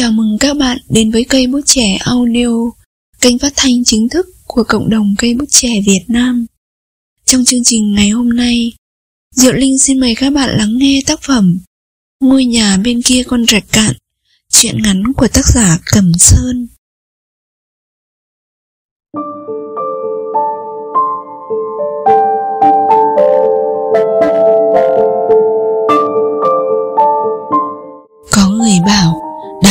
Chào 0.00 0.12
mừng 0.12 0.36
các 0.40 0.56
bạn 0.56 0.78
đến 0.88 1.10
với 1.10 1.24
cây 1.24 1.46
bút 1.46 1.60
trẻ 1.66 1.98
audio, 2.00 2.48
kênh 3.20 3.38
phát 3.38 3.52
thanh 3.56 3.84
chính 3.84 4.08
thức 4.08 4.26
của 4.46 4.64
cộng 4.68 4.90
đồng 4.90 5.14
cây 5.18 5.34
bút 5.34 5.44
trẻ 5.48 5.80
Việt 5.86 6.04
Nam. 6.08 6.46
Trong 7.24 7.44
chương 7.44 7.64
trình 7.64 7.94
ngày 7.94 8.10
hôm 8.10 8.36
nay, 8.36 8.72
Diệu 9.34 9.52
Linh 9.52 9.78
xin 9.78 10.00
mời 10.00 10.14
các 10.16 10.30
bạn 10.30 10.58
lắng 10.58 10.78
nghe 10.78 11.00
tác 11.06 11.20
phẩm 11.22 11.58
Ngôi 12.20 12.44
nhà 12.44 12.76
bên 12.84 13.02
kia 13.02 13.22
con 13.26 13.46
rạch 13.46 13.64
cạn, 13.72 13.94
truyện 14.48 14.82
ngắn 14.82 15.02
của 15.16 15.28
tác 15.28 15.46
giả 15.46 15.78
Cẩm 15.92 16.12
Sơn. 16.18 16.66
Có 28.32 28.48
người 28.48 28.78
bảo 28.86 29.29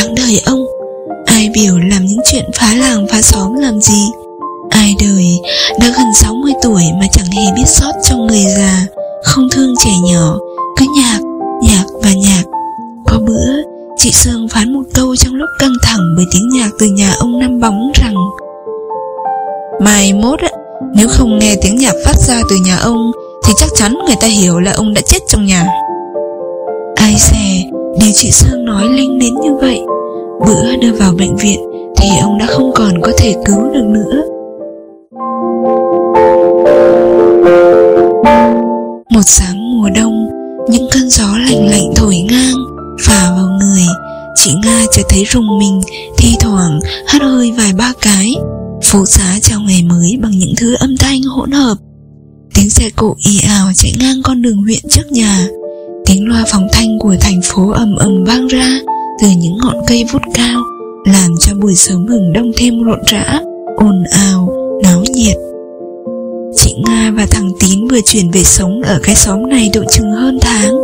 quãng 0.09 0.15
đời 0.15 0.41
ông. 0.45 0.65
Ai 1.25 1.49
biểu 1.53 1.77
làm 1.77 2.05
những 2.05 2.19
chuyện 2.31 2.45
phá 2.55 2.73
làng 2.75 3.07
phá 3.11 3.21
xóm 3.21 3.53
làm 3.53 3.81
gì? 3.81 4.05
Ai 4.69 4.95
đời 4.99 5.39
đã 5.79 5.87
gần 5.97 6.05
60 6.15 6.53
tuổi 6.63 6.83
mà 6.99 7.07
chẳng 7.11 7.25
hề 7.25 7.51
biết 7.55 7.67
sót 7.67 7.91
cho 8.09 8.17
người 8.17 8.45
già 8.57 8.85
Không 9.23 9.49
thương 9.51 9.73
trẻ 9.85 9.91
nhỏ 10.11 10.37
Cứ 10.77 10.85
nhạc, 10.95 11.19
nhạc 11.63 11.83
và 12.03 12.13
nhạc. 12.13 12.43
Có 13.05 13.19
bữa 13.27 13.49
Chị 13.97 14.11
Sương 14.11 14.47
phán 14.47 14.73
một 14.73 14.83
câu 14.93 15.15
trong 15.15 15.35
lúc 15.35 15.49
căng 15.59 15.73
thẳng 15.83 16.13
Bởi 16.15 16.25
tiếng 16.33 16.49
nhạc 16.49 16.69
từ 16.79 16.85
nhà 16.85 17.13
ông 17.19 17.39
Năm 17.39 17.59
Bóng 17.59 17.91
rằng 18.01 18.15
Mai 19.81 20.13
mốt 20.13 20.39
á 20.39 20.49
Nếu 20.95 21.07
không 21.07 21.39
nghe 21.39 21.55
tiếng 21.61 21.75
nhạc 21.75 21.95
phát 22.05 22.15
ra 22.27 22.41
từ 22.49 22.55
nhà 22.65 22.77
ông 22.77 23.11
Thì 23.43 23.53
chắc 23.57 23.69
chắn 23.75 23.93
người 24.07 24.15
ta 24.21 24.27
hiểu 24.27 24.59
là 24.59 24.71
ông 24.71 24.93
đã 24.93 25.01
chết 25.01 25.19
trong 25.27 25.45
nhà. 25.45 25.67
Ai 26.95 27.15
xè 27.19 27.63
Điều 27.99 28.11
chị 28.13 28.31
Sương 28.31 28.65
nói 28.65 28.89
linh 28.89 29.19
đến 29.19 29.33
như 29.33 29.49
vậy 29.61 29.81
Bữa 30.45 30.75
đưa 30.81 30.93
vào 30.93 31.13
bệnh 31.13 31.35
viện 31.35 31.59
Thì 31.97 32.07
ông 32.21 32.37
đã 32.37 32.45
không 32.45 32.71
còn 32.75 33.01
có 33.01 33.11
thể 33.17 33.35
cứu 33.45 33.69
được 33.73 33.85
nữa. 33.85 34.21
Một 39.09 39.21
sáng 39.25 39.77
mùa 39.77 39.89
đông, 39.95 40.29
Những 40.69 40.87
cơn 40.91 41.09
gió 41.09 41.37
lạnh 41.45 41.69
lạnh 41.69 41.91
thổi 41.95 42.17
ngang 42.17 42.55
Phả 43.01 43.31
vào 43.37 43.47
người. 43.59 43.85
Chị 44.35 44.51
Nga 44.63 44.85
chợt 44.95 45.03
thấy 45.09 45.23
rùng 45.23 45.59
mình, 45.59 45.81
Thi 46.17 46.35
thoảng 46.39 46.79
hắt 47.07 47.21
hơi 47.21 47.51
vài 47.57 47.73
ba 47.73 47.93
cái 48.01 48.35
Phố 48.83 49.05
xá 49.05 49.39
chào 49.41 49.59
ngày 49.61 49.83
mới 49.83 50.17
Bằng 50.21 50.31
những 50.31 50.53
thứ 50.57 50.75
âm 50.79 50.97
thanh 50.97 51.21
hỗn 51.21 51.51
hợp. 51.51 51.75
Tiếng 52.55 52.69
xe 52.69 52.89
cộ 52.95 53.15
ì 53.27 53.39
ào 53.47 53.71
chạy 53.75 53.93
ngang 53.99 54.21
con 54.23 54.41
đường 54.41 54.57
huyện 54.57 54.79
trước 54.89 55.11
nhà. 55.11 55.47
Tiếng 56.05 56.27
loa 56.27 56.43
phóng 56.51 56.67
thanh 56.73 56.99
của 56.99 57.15
thành 57.21 57.41
phố 57.43 57.71
ầm 57.71 57.95
ầm 57.95 58.23
vang 58.23 58.47
ra 58.47 58.79
từ 59.21 59.27
những 59.37 59.57
ngọn 59.57 59.75
cây 59.87 60.05
vút 60.13 60.21
cao 60.33 60.63
làm 61.05 61.31
cho 61.39 61.53
buổi 61.61 61.75
sớm 61.75 62.05
mừng 62.05 62.33
đông 62.33 62.51
thêm 62.57 62.83
rộn 62.83 62.99
rã, 63.11 63.39
ồn 63.77 64.03
ào, 64.11 64.49
náo 64.83 65.03
nhiệt. 65.13 65.37
Chị 66.55 66.75
Nga 66.85 67.11
và 67.17 67.25
thằng 67.31 67.51
Tín 67.59 67.87
vừa 67.87 67.99
chuyển 68.05 68.31
về 68.31 68.43
sống 68.43 68.81
ở 68.81 68.99
cái 69.03 69.15
xóm 69.15 69.49
này 69.49 69.69
độ 69.73 69.81
chừng 69.89 70.11
hơn 70.11 70.39
tháng. 70.41 70.75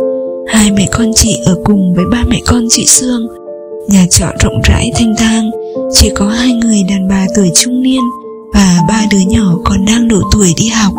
Hai 0.48 0.70
mẹ 0.70 0.86
con 0.92 1.10
chị 1.14 1.36
ở 1.46 1.56
cùng 1.64 1.94
với 1.94 2.04
ba 2.12 2.24
mẹ 2.28 2.40
con 2.46 2.66
chị 2.70 2.86
Sương. 2.86 3.26
Nhà 3.88 4.06
trọ 4.10 4.26
rộng 4.42 4.60
rãi 4.68 4.90
thanh 4.94 5.14
thang, 5.18 5.50
chỉ 5.92 6.10
có 6.16 6.26
hai 6.26 6.52
người 6.52 6.82
đàn 6.88 7.08
bà 7.08 7.26
tuổi 7.36 7.50
trung 7.54 7.82
niên 7.82 8.02
và 8.54 8.78
ba 8.88 9.06
đứa 9.10 9.30
nhỏ 9.30 9.58
còn 9.64 9.84
đang 9.84 10.08
độ 10.08 10.20
tuổi 10.32 10.54
đi 10.56 10.68
học. 10.68 10.92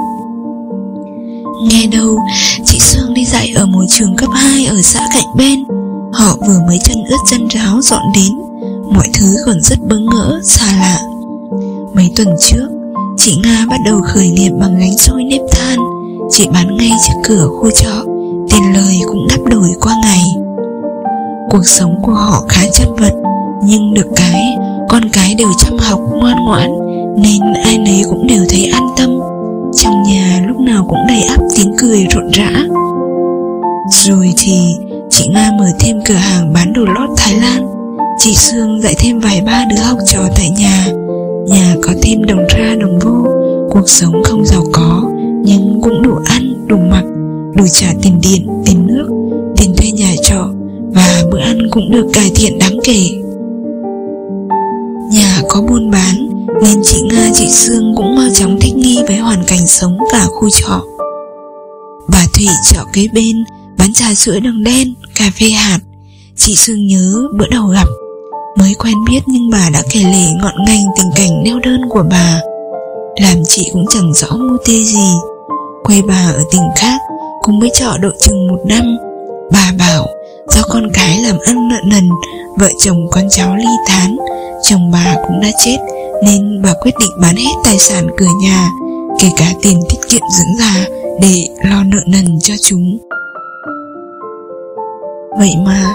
Nghe 1.70 1.88
đâu, 1.88 2.20
chị 2.66 2.80
Sương 2.80 3.14
đi 3.14 3.26
dạy 3.26 3.54
ở 3.56 3.66
một 3.66 3.84
trường 3.90 4.16
cấp 4.16 4.30
2 4.34 4.66
ở 4.66 4.82
xã 4.82 5.08
cạnh 5.14 5.28
bên. 5.38 5.60
Họ 6.14 6.36
vừa 6.48 6.60
mới 6.68 6.78
chân 6.84 6.98
ướt 7.10 7.18
chân 7.32 7.48
ráo 7.48 7.82
dọn 7.82 8.02
đến, 8.16 8.32
mọi 8.94 9.06
thứ 9.20 9.26
còn 9.46 9.62
rất 9.62 9.80
bỡ 9.90 9.98
ngỡ, 9.98 10.40
xa 10.44 10.66
lạ. 10.80 11.00
Mấy 11.96 12.12
tuần 12.16 12.28
trước, 12.40 12.68
chị 13.18 13.36
Nga 13.44 13.66
bắt 13.70 13.78
đầu 13.86 14.02
khởi 14.02 14.30
nghiệp 14.30 14.52
bằng 14.60 14.80
gánh 14.80 14.98
xôi 14.98 15.24
nếp 15.24 15.42
than. 15.52 15.80
Chị 16.32 16.48
bán 16.54 16.78
ngay 16.78 16.92
trước 17.08 17.14
cửa 17.24 17.48
khu 17.48 17.72
trọ, 17.72 18.04
tiền 18.52 18.74
lời 18.74 19.00
cũng 19.08 19.28
đắp 19.30 19.40
đổi 19.46 19.70
qua 19.82 19.94
ngày. 20.04 20.24
Cuộc 21.50 21.64
sống 21.66 21.96
của 22.02 22.14
họ 22.14 22.44
khá 22.50 22.62
chất 22.74 22.88
vật, 22.98 23.14
nhưng 23.66 23.94
được 23.94 24.08
cái, 24.16 24.42
con 24.90 25.10
cái 25.14 25.36
đều 25.36 25.50
chăm 25.60 25.78
học 25.78 26.00
ngoan 26.14 26.46
ngoãn, 26.46 26.70
nên 27.18 27.54
ai 27.64 27.78
nấy 27.78 28.02
cũng 28.10 28.28
đều 28.28 28.46
thấy 28.50 28.66
an 28.74 28.88
tâm 28.98 29.20
trong 29.84 30.04
nhà 30.04 30.42
lúc 30.48 30.58
nào 30.58 30.86
cũng 30.90 31.08
đầy 31.08 31.22
ắp 31.22 31.42
tiếng 31.56 31.74
cười 31.78 32.06
rộn 32.10 32.30
rã 32.32 32.50
Rồi 33.90 34.34
thì 34.38 34.76
chị 35.18 35.28
Nga 35.28 35.52
mở 35.60 35.66
thêm 35.80 36.00
cửa 36.06 36.14
hàng 36.14 36.54
bán 36.54 36.74
đồ 36.74 36.86
lót 36.86 37.10
Thái 37.18 37.36
Lan. 37.36 37.68
Chị 38.18 38.34
Sương 38.36 38.82
dạy 38.82 38.96
thêm 39.00 39.20
vài 39.20 39.42
ba 39.46 39.66
đứa 39.70 39.84
học 39.84 39.98
trò 40.06 40.20
tại 40.36 40.50
nhà. 40.50 40.88
Nhà 41.48 41.76
có 41.84 41.94
thêm 42.02 42.26
đồng 42.26 42.46
ra 42.48 42.76
đồng 42.80 43.00
vô. 43.00 43.28
Cuộc 43.70 43.90
sống 43.90 44.24
không 44.24 44.46
giàu 44.46 44.64
có 44.74 45.04
Nhưng 45.44 45.80
cũng 45.84 46.02
đủ 46.02 46.16
ăn, 46.26 46.68
đủ 46.68 46.78
mặc. 46.78 47.04
Đủ 47.56 47.66
trả 47.72 47.88
tiền 48.02 48.20
điện, 48.22 48.48
tiền 48.66 48.88
nước 48.88 49.08
Tiền 49.58 49.76
thuê 49.78 49.92
nhà 49.92 50.12
trọ 50.22 50.50
Và 50.94 51.24
bữa 51.32 51.40
ăn 51.40 51.58
cũng 51.72 51.92
được 51.92 52.08
cải 52.14 52.32
thiện 52.36 52.60
đáng 52.60 52.78
kể. 52.84 53.02
Nhà 55.14 55.42
có 55.50 55.62
buôn 55.62 55.92
bán 55.92 56.30
nên 56.64 56.82
chị 56.84 57.02
Nga 57.10 57.30
chị 57.34 57.48
Sương 57.50 57.94
cũng 57.96 58.16
mau 58.16 58.28
chóng 58.34 58.58
thích 58.62 58.76
nghi 58.76 59.00
với 59.08 59.18
hoàn 59.18 59.44
cảnh 59.48 59.68
sống 59.68 59.98
cả 60.12 60.26
khu 60.26 60.50
trọ. 60.50 60.82
Bà 62.08 62.26
Thủy 62.34 62.48
trọ 62.74 62.82
kế 62.94 63.08
bên 63.14 63.44
bán 63.78 63.94
trà 63.94 64.14
sữa 64.14 64.40
đường 64.40 64.64
đen, 64.64 64.94
cà 65.16 65.32
phê 65.40 65.50
hạt. 65.50 65.80
Chị 66.36 66.56
Sương 66.56 66.88
nhớ 66.88 67.28
bữa 67.38 67.48
đầu 67.52 67.68
gặp, 67.68 67.88
mới 68.58 68.74
quen 68.80 68.96
biết 69.10 69.20
nhưng 69.28 69.50
bà 69.50 69.70
đã 69.74 69.82
kể 69.92 70.00
lể 70.00 70.32
ngọn 70.42 70.66
ngành 70.66 70.84
tình 70.98 71.12
cảnh 71.16 71.44
neo 71.44 71.60
đơn 71.60 71.82
của 71.90 72.04
bà. 72.10 72.42
Làm 73.22 73.38
chị 73.48 73.70
cũng 73.74 73.86
chẳng 73.90 74.14
rõ 74.14 74.28
mô 74.28 74.58
tê 74.68 74.74
gì. 74.74 75.10
Quê 75.84 76.02
bà 76.08 76.32
ở 76.36 76.44
tỉnh 76.52 76.70
khác, 76.78 77.02
cũng 77.42 77.60
mới 77.60 77.70
trọ 77.80 77.98
độ 78.02 78.10
chừng 78.22 78.48
một 78.48 78.60
năm. 78.66 78.98
Bà 79.52 79.72
bảo 79.80 80.08
do 80.48 80.62
con 80.70 80.92
cái 80.94 81.20
làm 81.20 81.38
ăn 81.46 81.68
nợ 81.68 81.78
nần, 81.86 82.10
vợ 82.60 82.70
chồng 82.86 83.08
con 83.12 83.24
cháu 83.30 83.56
ly 83.56 83.72
tán, 83.88 84.18
chồng 84.70 84.92
bà 84.92 85.16
cũng 85.28 85.42
đã 85.42 85.52
chết 85.66 85.78
nên 86.26 86.62
bà 86.62 86.74
quyết 86.82 86.94
định 87.00 87.12
bán 87.22 87.36
hết 87.36 87.54
tài 87.64 87.80
sản 87.80 88.08
cửa 88.18 88.30
nhà, 88.42 88.70
kể 89.20 89.30
cả 89.38 89.54
tiền 89.62 89.82
tiết 89.90 89.98
kiệm 90.10 90.22
dưỡng 90.38 90.56
già 90.60 90.86
để 91.22 91.48
lo 91.70 91.84
nợ 91.84 92.00
nần 92.08 92.40
cho 92.42 92.54
chúng. 92.62 92.98
Vậy 95.38 95.52
mà, 95.66 95.94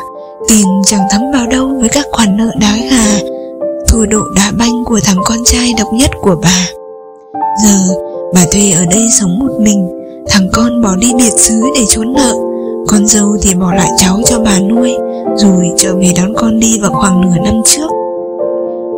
tiền 0.49 0.67
chẳng 0.87 1.01
thấm 1.11 1.21
vào 1.33 1.47
đâu 1.47 1.69
với 1.81 1.89
các 1.89 2.07
khoản 2.13 2.37
nợ 2.37 2.51
đái 2.61 2.89
gà, 2.91 3.29
thua 3.89 4.07
độ 4.07 4.21
đá 4.37 4.53
banh 4.59 4.85
của 4.85 5.01
thằng 5.05 5.17
con 5.25 5.39
trai 5.45 5.75
độc 5.79 5.89
nhất 5.93 6.11
của 6.23 6.37
bà. 6.43 6.67
Giờ, 7.65 7.79
bà 8.35 8.41
thuê 8.53 8.71
ở 8.71 8.87
đây 8.91 9.07
sống 9.21 9.39
một 9.39 9.61
mình, 9.61 9.89
thằng 10.29 10.49
con 10.53 10.83
bỏ 10.83 10.97
đi 10.97 11.13
biệt 11.19 11.33
xứ 11.37 11.55
để 11.75 11.85
trốn 11.89 12.13
nợ, 12.13 12.35
con 12.89 13.07
dâu 13.07 13.37
thì 13.43 13.55
bỏ 13.55 13.75
lại 13.75 13.89
cháu 13.99 14.21
cho 14.27 14.39
bà 14.39 14.59
nuôi, 14.59 14.95
rồi 15.37 15.71
trở 15.79 15.97
về 15.97 16.13
đón 16.17 16.35
con 16.37 16.61
đi 16.61 16.81
vào 16.81 16.93
khoảng 16.93 17.21
nửa 17.21 17.43
năm 17.45 17.55
trước. 17.65 17.91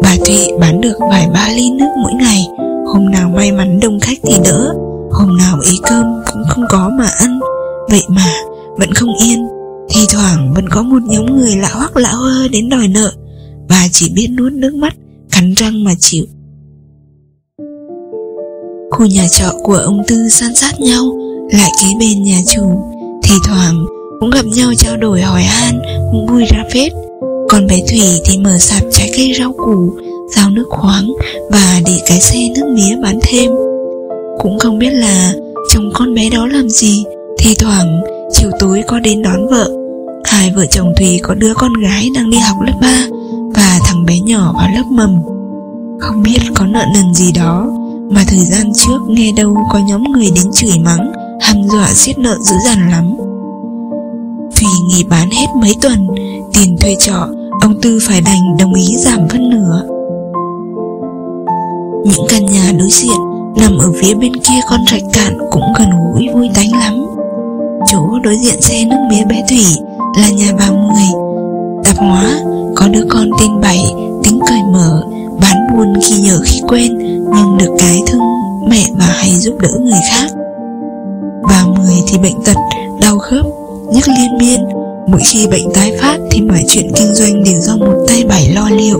Bà 0.03 0.17
Thụy 0.27 0.49
bán 0.61 0.81
được 0.81 0.99
vài 1.11 1.29
ba 1.35 1.49
ly 1.57 1.71
nước 1.71 1.89
mỗi 2.03 2.13
ngày. 2.13 2.47
Hôm 2.87 3.11
nào 3.11 3.29
may 3.29 3.53
mắn 3.53 3.81
đông 3.83 4.01
khách 4.01 4.19
thì 4.23 4.35
đỡ. 4.45 4.75
Hôm 5.13 5.37
nào 5.39 5.59
ý 5.63 5.79
cơm 5.83 6.05
cũng 6.33 6.43
không 6.49 6.65
có 6.71 6.91
mà 6.99 7.07
ăn. 7.19 7.41
Vậy 7.91 8.03
mà 8.09 8.27
vẫn 8.79 8.95
không 8.95 9.15
yên. 9.23 9.49
Thì 9.95 10.01
thoảng 10.13 10.53
vẫn 10.55 10.69
có 10.69 10.83
một 10.83 11.03
nhóm 11.09 11.27
người 11.37 11.57
lạ 11.57 11.71
hoắc 11.73 11.97
lạ 11.97 12.11
hơ 12.13 12.49
đến 12.49 12.69
đòi 12.69 12.89
nợ, 12.89 13.13
và 13.69 13.89
chỉ 13.93 14.09
biết 14.15 14.29
nuốt 14.37 14.53
nước 14.53 14.75
mắt 14.75 14.95
Cắn 15.31 15.55
răng 15.55 15.85
mà 15.85 15.93
chịu. 15.99 16.25
Khu 18.91 19.07
nhà 19.07 19.29
trọ 19.29 19.53
của 19.63 19.75
ông 19.75 20.03
Tư 20.07 20.29
san 20.31 20.55
sát 20.55 20.81
nhau, 20.81 21.05
Lại 21.53 21.71
kế 21.83 21.89
bên 22.01 22.23
nhà 22.23 22.41
chủ, 22.55 22.63
Thì 23.23 23.35
thoảng 23.47 23.87
cũng 24.21 24.31
gặp 24.31 24.45
nhau 24.45 24.73
trao 24.79 24.97
đổi 24.97 25.21
hỏi 25.21 25.43
han, 25.43 25.83
Cũng 26.13 26.27
vui 26.27 26.45
ra 26.45 26.65
phết. 26.73 26.93
Còn 27.49 27.67
bé 27.67 27.81
Thủy 27.91 28.21
thì 28.25 28.39
mở 28.39 28.59
sạp 28.59 28.83
trái 28.91 29.11
cây 29.17 29.33
rau 29.39 29.53
củ 29.53 29.91
Rau 30.37 30.51
nước 30.51 30.67
khoáng 30.69 31.13
Và 31.51 31.81
để 31.87 32.01
cái 32.07 32.21
xe 32.21 32.39
nước 32.57 32.75
mía 32.75 32.97
bán 33.03 33.19
thêm. 33.23 33.51
Cũng 34.39 34.59
không 34.59 34.79
biết 34.79 34.91
là 34.91 35.33
Chồng 35.75 35.91
con 35.95 36.15
bé 36.15 36.31
đó 36.31 36.47
làm 36.47 36.69
gì, 36.69 37.05
Thì 37.39 37.55
thoảng 37.55 38.03
chiều 38.33 38.51
tối 38.61 38.83
có 38.89 38.99
đến 38.99 39.23
đón 39.23 39.49
vợ. 39.49 39.84
Hai 40.25 40.51
vợ 40.57 40.67
chồng 40.71 40.93
Thủy 40.97 41.21
có 41.23 41.35
đứa 41.35 41.55
con 41.55 41.73
gái 41.83 42.09
đang 42.15 42.31
đi 42.31 42.39
học 42.39 42.57
lớp 42.61 42.73
3 42.81 42.89
Và 43.55 43.79
thằng 43.85 44.05
bé 44.05 44.19
nhỏ 44.21 44.53
vào 44.57 44.69
lớp 44.75 44.85
mầm. 44.91 45.23
Không 46.01 46.23
biết 46.23 46.39
có 46.55 46.67
nợ 46.67 46.85
nần 46.95 47.15
gì 47.15 47.33
đó, 47.33 47.67
Mà 48.11 48.25
thời 48.29 48.41
gian 48.41 48.73
trước 48.75 48.99
nghe 49.09 49.33
đâu 49.37 49.57
có 49.73 49.79
nhóm 49.89 50.03
người 50.03 50.29
đến 50.35 50.45
chửi 50.53 50.79
mắng, 50.85 51.13
Hăm 51.41 51.57
dọa 51.73 51.89
giết 51.95 52.19
nợ 52.19 52.37
dữ 52.41 52.55
dằn 52.67 52.91
lắm. 52.91 53.17
Thủy 54.57 54.69
nghỉ 54.89 55.05
bán 55.05 55.31
hết 55.31 55.47
mấy 55.61 55.75
tuần, 55.83 56.07
Tiền 56.53 56.77
thuê 56.81 56.97
trọ, 56.99 57.29
Ông 57.61 57.81
Tư 57.83 57.99
phải 58.03 58.21
đành 58.21 58.57
đồng 58.59 58.75
ý 58.75 58.97
giảm 58.97 59.29
phân 59.29 59.51
nửa. 59.51 59.83
Những 62.05 62.27
căn 62.29 62.47
nhà 62.47 62.73
đối 62.79 62.89
diện 62.91 63.21
Nằm 63.57 63.79
ở 63.79 63.93
phía 63.93 64.15
bên 64.15 64.33
kia 64.37 64.61
con 64.71 64.81
rạch 64.93 65.03
cạn 65.13 65.39
Cũng 65.51 65.73
gần 65.79 65.89
gũi 65.91 66.29
vui 66.35 66.49
tánh 66.55 66.73
lắm. 66.73 66.95
Chỗ 67.93 68.19
đối 68.25 68.37
diện 68.37 68.61
xe 68.61 68.85
nước 68.85 68.97
mía 69.11 69.25
bé 69.25 69.45
Thủy 69.49 69.65
là 70.19 70.31
nhà 70.31 70.53
bà 70.59 70.71
Mười 70.71 71.07
Tạp 71.85 71.97
hóa, 71.97 72.41
Có 72.77 72.89
đứa 72.89 73.05
con 73.11 73.31
tên 73.41 73.61
Bảy, 73.61 73.81
Tính 74.25 74.39
cởi 74.49 74.59
mở, 74.73 75.03
Bán 75.41 75.57
buôn 75.73 75.95
khi 76.05 76.21
nhớ 76.23 76.41
khi 76.45 76.61
quên 76.69 76.99
Nhưng 77.35 77.59
được 77.59 77.75
cái 77.79 78.01
thương 78.07 78.23
mẹ 78.71 78.85
và 78.99 79.07
hay 79.07 79.31
giúp 79.31 79.55
đỡ 79.61 79.69
người 79.81 80.01
khác. 80.11 80.31
Bà 81.49 81.65
Mười 81.67 81.95
thì 82.09 82.19
bệnh 82.19 82.43
tật, 82.45 82.57
Đau 83.01 83.19
khớp 83.19 83.47
Nhức 83.93 84.09
liên 84.09 84.39
miên. 84.39 84.61
Mỗi 85.09 85.21
khi 85.33 85.47
bệnh 85.47 85.73
tái 85.75 85.93
phát 86.01 86.19
Thì 86.31 86.41
mọi 86.41 86.65
chuyện 86.69 86.93
kinh 86.97 87.15
doanh 87.15 87.45
đều 87.45 87.61
do 87.61 87.77
một 87.77 88.05
tay 88.09 88.25
Bảy 88.29 88.53
lo 88.55 88.71
liệu. 88.71 88.99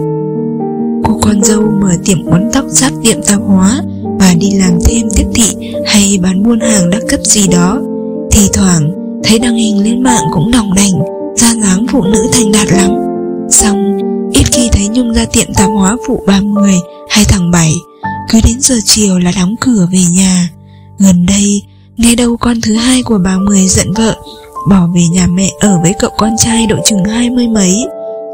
Cô 1.05 1.19
con 1.23 1.43
dâu 1.43 1.63
mở 1.63 1.91
tiệm 2.05 2.27
uốn 2.27 2.51
tóc 2.53 2.65
sát 2.73 2.93
tiệm 3.05 3.23
tạp 3.23 3.41
hóa 3.47 3.81
Và 4.19 4.35
đi 4.39 4.51
làm 4.51 4.79
thêm 4.85 5.09
tiếp 5.17 5.27
thị 5.35 5.75
Hay 5.87 6.19
bán 6.23 6.43
buôn 6.43 6.61
hàng 6.61 6.91
đa 6.91 6.99
cấp 7.09 7.21
gì 7.23 7.49
đó. 7.49 7.81
Thì 8.31 8.49
thoảng 8.53 9.04
Thấy 9.25 9.39
đăng 9.39 9.57
hình 9.57 9.85
lên 9.85 10.03
mạng 10.03 10.25
cũng 10.33 10.51
đồng 10.51 10.75
đành 10.75 10.93
ra 11.37 11.55
dáng 11.63 11.87
phụ 11.91 12.03
nữ 12.03 12.29
thành 12.33 12.53
đạt 12.53 12.67
lắm. 12.73 12.91
Xong, 13.51 13.99
Ít 14.33 14.45
khi 14.53 14.69
thấy 14.73 14.89
Nhung 14.89 15.15
ra 15.15 15.25
tiệm 15.33 15.55
tạp 15.55 15.71
hóa 15.79 15.97
phụ 16.07 16.21
bà 16.27 16.41
Mười 16.41 16.75
hay 17.11 17.25
thằng 17.29 17.51
Bảy. 17.51 17.73
Cứ 18.31 18.41
đến 18.45 18.61
giờ 18.61 18.75
chiều 18.85 19.19
là 19.19 19.33
đóng 19.37 19.55
cửa 19.61 19.89
về 19.93 20.01
nhà. 20.11 20.49
Gần 20.99 21.27
đây 21.27 21.63
Nghe 21.97 22.15
đâu 22.15 22.37
con 22.37 22.57
thứ 22.61 22.75
hai 22.75 23.03
của 23.03 23.19
bà 23.25 23.39
Mười 23.39 23.67
giận 23.69 23.93
vợ, 23.93 24.17
Bỏ 24.71 24.89
về 24.95 25.03
nhà 25.13 25.27
mẹ 25.27 25.51
ở 25.61 25.79
với 25.83 25.95
cậu 26.01 26.11
con 26.17 26.31
trai 26.37 26.67
độ 26.67 26.77
chừng 26.85 27.05
hai 27.05 27.31
mươi 27.31 27.49
mấy. 27.49 27.85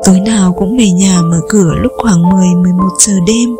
Tối 0.06 0.20
nào 0.20 0.54
cũng 0.58 0.78
về 0.78 0.90
nhà 0.90 1.20
mở 1.22 1.40
cửa 1.48 1.74
lúc 1.82 1.92
khoảng 2.02 2.22
10-11 2.22 2.88
giờ 3.06 3.12
đêm. 3.26 3.56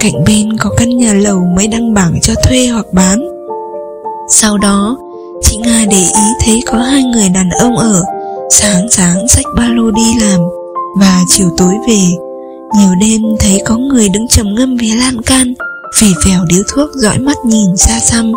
Cạnh 0.00 0.24
bên 0.26 0.56
có 0.58 0.70
căn 0.76 0.96
nhà 0.96 1.12
lầu 1.12 1.40
mới 1.56 1.66
đăng 1.68 1.94
bảng 1.94 2.20
cho 2.22 2.34
thuê 2.48 2.66
hoặc 2.66 2.86
bán. 2.92 3.28
Sau 4.28 4.58
đó 4.58 4.98
Chị 5.42 5.56
Nga 5.56 5.84
để 5.90 5.96
ý 5.96 6.22
thấy 6.44 6.62
có 6.66 6.78
hai 6.78 7.02
người 7.02 7.28
đàn 7.28 7.50
ông 7.50 7.76
ở. 7.76 8.02
Sáng 8.50 8.86
sáng 8.90 9.28
xách 9.28 9.44
ba 9.56 9.68
lô 9.68 9.90
đi 9.90 10.18
làm. 10.20 10.40
Và 11.00 11.22
chiều 11.28 11.48
tối 11.56 11.74
về, 11.88 12.00
Nhiều 12.78 12.94
đêm 13.00 13.22
thấy 13.40 13.62
có 13.66 13.76
người 13.76 14.08
đứng 14.08 14.28
trầm 14.28 14.54
ngâm 14.54 14.76
phía 14.80 14.94
lan 14.94 15.22
can, 15.22 15.54
Phì 15.98 16.06
phèo 16.24 16.44
điếu 16.48 16.62
thuốc 16.74 16.90
dõi 16.94 17.18
mắt 17.18 17.36
nhìn 17.44 17.76
xa 17.76 18.00
xăm. 18.00 18.32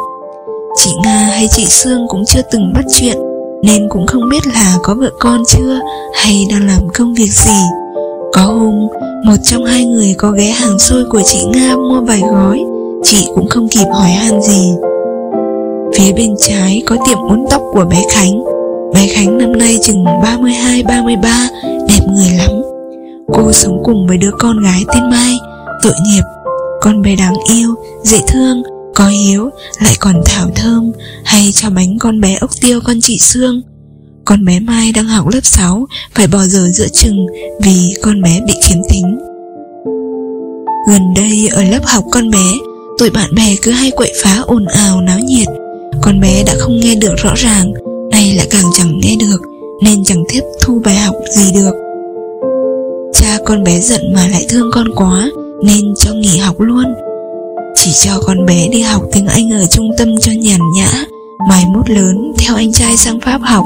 Chị 0.83 0.91
Nga 1.03 1.17
hay 1.17 1.47
chị 1.55 1.65
Sương 1.65 2.07
cũng 2.07 2.25
chưa 2.25 2.41
từng 2.51 2.73
bắt 2.73 2.85
chuyện, 2.99 3.17
Nên 3.63 3.89
cũng 3.89 4.07
không 4.07 4.29
biết 4.31 4.47
là 4.55 4.75
có 4.83 4.95
vợ 4.99 5.09
con 5.19 5.43
chưa 5.47 5.79
Hay 6.15 6.47
đang 6.49 6.67
làm 6.67 6.89
công 6.93 7.13
việc 7.13 7.31
gì. 7.33 7.61
Có 8.33 8.41
hôm, 8.41 8.87
Một 9.25 9.35
trong 9.43 9.65
hai 9.65 9.85
người 9.85 10.15
có 10.17 10.31
ghé 10.31 10.51
hàng 10.51 10.79
xôi 10.79 11.03
của 11.09 11.21
chị 11.25 11.43
Nga 11.53 11.75
mua 11.75 12.01
vài 12.01 12.21
gói, 12.31 12.59
Chị 13.03 13.27
cũng 13.35 13.49
không 13.49 13.67
kịp 13.67 13.85
hỏi 13.93 14.09
han 14.09 14.41
gì. 14.41 14.71
Phía 15.95 16.13
bên 16.13 16.35
trái 16.39 16.81
có 16.85 16.97
tiệm 17.07 17.17
uốn 17.17 17.45
tóc 17.49 17.61
của 17.73 17.85
bé 17.85 18.01
Khánh. 18.11 18.43
Bé 18.93 19.07
Khánh 19.07 19.37
năm 19.37 19.57
nay 19.57 19.77
chừng 19.83 20.05
32-33 20.05 21.21
Đẹp 21.89 21.99
người 22.07 22.31
lắm. 22.37 22.51
Cô 23.33 23.51
sống 23.51 23.81
cùng 23.83 24.07
với 24.07 24.17
đứa 24.17 24.31
con 24.39 24.63
gái 24.63 24.81
tên 24.93 25.09
Mai 25.09 25.35
Tội 25.83 25.93
nghiệp. 26.07 26.23
Con 26.81 27.01
bé 27.01 27.15
đáng 27.15 27.33
yêu, 27.55 27.75
dễ 28.03 28.21
thương 28.27 28.63
Có 28.95 29.07
hiếu, 29.07 29.49
lại 29.81 29.93
còn 29.99 30.21
thảo 30.25 30.49
thơm 30.55 30.91
Hay 31.25 31.51
cho 31.53 31.69
bánh 31.69 31.97
con 31.99 32.21
bé 32.21 32.37
ốc 32.41 32.49
tiêu 32.61 32.79
con 32.85 33.01
chị 33.01 33.17
Sương. 33.19 33.61
Con 34.25 34.45
bé 34.45 34.59
Mai 34.59 34.91
đang 34.91 35.05
học 35.05 35.27
lớp 35.33 35.41
6 35.43 35.85
Phải 36.15 36.27
bỏ 36.27 36.39
giờ 36.39 36.67
giữa 36.73 36.87
chừng 36.87 37.27
Vì 37.61 37.93
con 38.03 38.21
bé 38.21 38.39
bị 38.47 38.53
khiếm 38.63 38.77
thính 38.89 39.17
Gần 40.89 41.01
đây 41.15 41.49
ở 41.51 41.63
lớp 41.63 41.85
học 41.85 42.03
con 42.11 42.29
bé 42.29 42.45
Tụi 42.97 43.09
bạn 43.09 43.35
bè 43.35 43.55
cứ 43.61 43.71
hay 43.71 43.91
quậy 43.91 44.13
phá 44.23 44.39
ồn 44.45 44.65
ào 44.65 45.01
náo 45.01 45.19
nhiệt 45.19 45.47
con 46.01 46.19
bé 46.19 46.43
đã 46.43 46.53
không 46.59 46.79
nghe 46.79 46.95
được 46.95 47.15
rõ 47.17 47.33
ràng, 47.35 47.73
Nay 48.11 48.33
lại 48.37 48.47
càng 48.51 48.65
chẳng 48.77 48.99
nghe 49.01 49.15
được, 49.19 49.41
Nên 49.81 50.03
chẳng 50.03 50.23
tiếp 50.29 50.41
thu 50.61 50.81
bài 50.85 50.95
học 50.95 51.15
gì 51.37 51.51
được. 51.53 51.73
Cha 53.13 53.37
con 53.45 53.63
bé 53.63 53.79
giận 53.79 54.01
mà 54.15 54.27
lại 54.27 54.45
thương 54.49 54.69
con 54.73 54.87
quá, 54.95 55.29
Nên 55.63 55.93
cho 55.97 56.13
nghỉ 56.13 56.37
học 56.37 56.59
luôn. 56.59 56.83
Chỉ 57.75 57.91
cho 57.93 58.11
con 58.25 58.45
bé 58.45 58.67
đi 58.71 58.81
học 58.81 59.01
tiếng 59.13 59.27
Anh 59.27 59.49
ở 59.49 59.65
trung 59.71 59.91
tâm 59.97 60.07
cho 60.21 60.31
nhàn 60.41 60.59
nhã, 60.75 60.89
Mai 61.49 61.65
mốt 61.73 61.89
lớn 61.89 62.33
theo 62.37 62.55
anh 62.55 62.71
trai 62.71 62.97
sang 62.97 63.19
Pháp 63.19 63.41
học. 63.41 63.65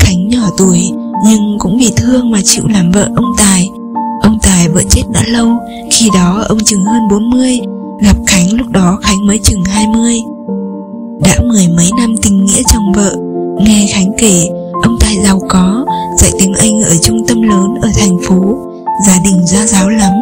Khánh 0.00 0.28
nhỏ 0.28 0.50
tuổi, 0.58 0.90
Nhưng 1.26 1.56
cũng 1.58 1.78
vì 1.78 1.92
thương 1.96 2.30
mà 2.30 2.38
chịu 2.44 2.64
làm 2.68 2.92
vợ 2.92 3.08
ông 3.16 3.32
Tài. 3.38 3.68
Ông 4.22 4.38
Tài 4.42 4.68
vợ 4.68 4.80
chết 4.90 5.02
đã 5.12 5.22
lâu, 5.28 5.48
Khi 5.92 6.10
đó 6.14 6.44
ông 6.48 6.58
chừng 6.64 6.84
hơn 6.84 7.02
40 7.10 7.60
Gặp 8.02 8.16
Khánh 8.26 8.52
lúc 8.52 8.68
đó 8.68 8.98
Khánh 9.02 9.26
mới 9.26 9.38
chừng 9.38 9.64
20 9.64 10.14
đã 11.20 11.34
mười 11.44 11.68
mấy 11.76 11.90
năm 11.98 12.14
tình 12.22 12.44
nghĩa 12.44 12.62
chồng 12.72 12.92
vợ, 12.94 13.16
Nghe 13.58 13.86
Khánh 13.94 14.12
kể, 14.18 14.48
Ông 14.82 14.96
Tài 15.00 15.16
giàu 15.24 15.40
có, 15.48 15.84
Dạy 16.18 16.30
tiếng 16.38 16.54
Anh 16.54 16.82
ở 16.82 16.96
trung 17.02 17.26
tâm 17.28 17.42
lớn 17.42 17.74
ở 17.82 17.88
thành 18.00 18.18
phố, 18.26 18.56
Gia 19.06 19.18
đình 19.24 19.46
gia 19.46 19.66
giáo 19.66 19.88
lắm. 19.88 20.12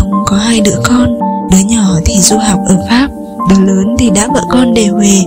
Ông 0.00 0.10
có 0.26 0.36
hai 0.36 0.60
đứa 0.60 0.80
con, 0.84 1.18
Đứa 1.52 1.58
nhỏ 1.58 1.98
thì 2.04 2.14
du 2.20 2.36
học 2.38 2.58
ở 2.68 2.76
Pháp, 2.88 3.08
Đứa 3.50 3.64
lớn 3.64 3.96
thì 3.98 4.10
đã 4.10 4.28
vợ 4.34 4.42
con 4.50 4.74
đều 4.74 4.94
huề 4.94 5.18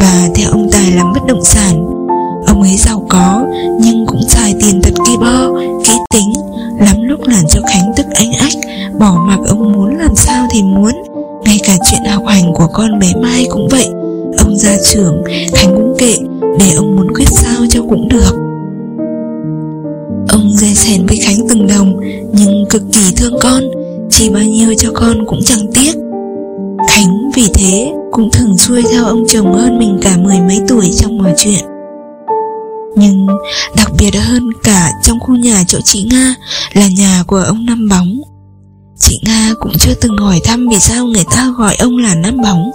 Và 0.00 0.28
theo 0.34 0.50
ông 0.50 0.68
Tài 0.72 0.90
làm 0.90 1.12
bất 1.12 1.26
động 1.26 1.44
sản. 1.44 1.86
Ông 2.46 2.62
ấy 2.62 2.76
giàu 2.76 3.06
có, 3.08 3.44
Nhưng 3.80 4.06
cũng 4.06 4.22
xài 4.28 4.54
tiền 4.60 4.80
thật 4.82 4.94
kỳ 5.06 5.16
bo, 5.16 5.48
Kỹ 5.84 5.94
tính, 6.10 6.32
Lắm 6.80 6.96
lúc 7.02 7.20
làm 7.26 7.44
cho 7.48 7.60
Khánh 7.68 7.92
tức 7.96 8.06
anh 8.14 8.32
ách, 8.32 8.54
Bỏ 8.98 9.24
mặc 9.28 9.38
ông 9.48 9.72
muốn 9.72 9.96
làm 9.96 10.14
sao 10.16 10.46
thì 10.50 10.62
muốn. 10.62 10.92
Ngay 11.44 11.58
cả 11.66 11.76
chuyện 11.90 12.12
học 12.12 12.22
hành 12.26 12.52
của 12.54 12.66
con 12.72 12.98
bé 12.98 13.12
Mai 13.22 13.46
cũng 13.50 13.68
vậy 13.70 13.88
Ông 14.56 14.60
gia 14.60 14.76
trưởng 14.92 15.22
Khánh 15.54 15.74
cũng 15.74 15.94
kệ 15.98 16.16
Để 16.60 16.72
ông 16.76 16.96
muốn 16.96 17.14
quyết 17.14 17.28
sao 17.28 17.64
cho 17.70 17.80
cũng 17.82 18.08
được. 18.08 18.32
Ông 20.28 20.52
dè 20.56 20.74
sẻn 20.74 21.06
với 21.06 21.16
Khánh 21.16 21.48
từng 21.48 21.66
đồng, 21.66 22.00
Nhưng 22.32 22.64
cực 22.70 22.82
kỳ 22.92 23.12
thương 23.16 23.34
con, 23.42 23.62
Chỉ 24.10 24.30
bao 24.30 24.42
nhiêu 24.42 24.74
cho 24.78 24.90
con 24.94 25.26
cũng 25.26 25.40
chẳng 25.44 25.66
tiếc. 25.74 25.92
Khánh 26.90 27.30
vì 27.34 27.48
thế 27.54 27.92
Cũng 28.10 28.30
thường 28.30 28.56
xuôi 28.58 28.82
theo 28.92 29.04
ông 29.04 29.24
chồng 29.28 29.54
hơn 29.54 29.78
mình 29.78 29.98
cả 30.02 30.16
mười 30.16 30.40
mấy 30.40 30.60
tuổi 30.68 30.90
trong 30.96 31.18
mọi 31.18 31.34
chuyện. 31.36 31.64
Nhưng 32.96 33.26
đặc 33.76 33.92
biệt 33.98 34.14
hơn 34.14 34.42
cả 34.64 34.90
trong 35.02 35.20
khu 35.20 35.34
nhà 35.34 35.62
chỗ 35.66 35.78
chị 35.84 36.08
Nga 36.10 36.34
Là 36.72 36.88
nhà 36.96 37.22
của 37.26 37.44
ông 37.46 37.66
Năm 37.66 37.88
Bóng. 37.90 38.20
Chị 38.98 39.20
Nga 39.26 39.50
cũng 39.60 39.72
chưa 39.78 39.94
từng 40.00 40.16
hỏi 40.18 40.40
thăm 40.44 40.68
vì 40.68 40.78
sao 40.78 41.06
người 41.06 41.24
ta 41.34 41.54
gọi 41.58 41.76
ông 41.76 41.96
là 41.96 42.14
Năm 42.14 42.36
Bóng, 42.42 42.70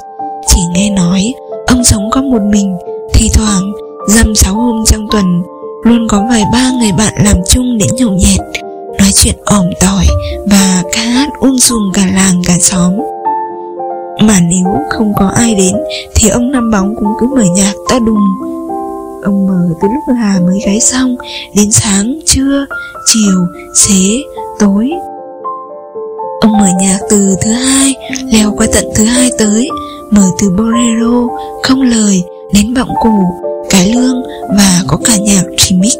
Chỉ 0.48 0.60
nghe 0.74 0.90
nói 0.90 1.34
Ông 1.72 1.84
sống 1.84 2.10
có 2.12 2.22
một 2.22 2.42
mình 2.52 2.78
Thì 3.14 3.30
thoảng 3.34 3.72
Dăm 4.08 4.36
sáu 4.36 4.54
hôm 4.54 4.84
trong 4.88 5.08
tuần 5.12 5.44
Luôn 5.84 6.08
có 6.10 6.26
vài 6.30 6.44
ba 6.54 6.72
người 6.80 6.92
bạn 6.98 7.14
làm 7.24 7.38
chung 7.50 7.78
đến 7.78 7.90
nhậu 7.98 8.12
nhẹt 8.12 8.40
Nói 9.00 9.10
chuyện 9.16 9.36
ỏm 9.46 9.66
tỏi 9.82 10.06
Và 10.52 10.84
ca 10.94 11.02
hát 11.02 11.30
um 11.40 11.58
sùm 11.58 11.92
cả 11.94 12.08
làng 12.16 12.42
cả 12.46 12.58
xóm. 12.60 12.94
Mà 14.22 14.40
nếu 14.50 14.74
không 14.90 15.14
có 15.18 15.28
ai 15.28 15.56
đến 15.56 15.76
Thì 16.16 16.30
ông 16.30 16.52
Năm 16.52 16.72
Bóng 16.72 16.96
cũng 16.96 17.14
cứ 17.20 17.28
mở 17.36 17.44
nhạc 17.56 17.74
to 17.90 18.00
đùng. 18.00 18.26
Ông 19.24 19.48
mở 19.48 19.76
từ 19.82 19.88
lúc 19.88 20.16
Hà 20.18 20.40
mới 20.40 20.60
gáy 20.66 20.80
xong 20.80 21.16
Đến 21.56 21.72
sáng, 21.72 22.20
trưa, 22.26 22.66
chiều, 23.14 23.46
xế, 23.76 24.24
tối. 24.60 24.92
Ông 26.42 26.60
mở 26.60 26.68
nhạc 26.80 27.00
từ 27.10 27.36
thứ 27.42 27.52
hai 27.52 27.94
Leo 28.34 28.54
qua 28.58 28.68
tận 28.74 28.86
thứ 28.96 29.04
hai 29.04 29.30
tới. 29.40 29.70
Mở 30.12 30.24
từ 30.40 30.50
bolero 30.50 31.28
Không 31.64 31.82
lời 31.82 32.24
đến 32.54 32.74
vọng 32.74 32.90
cổ 33.02 33.20
Cái 33.70 33.94
lương 33.96 34.24
và 34.58 34.82
có 34.88 34.98
cả 35.06 35.18
nhạc 35.18 35.44
remix. 35.58 35.94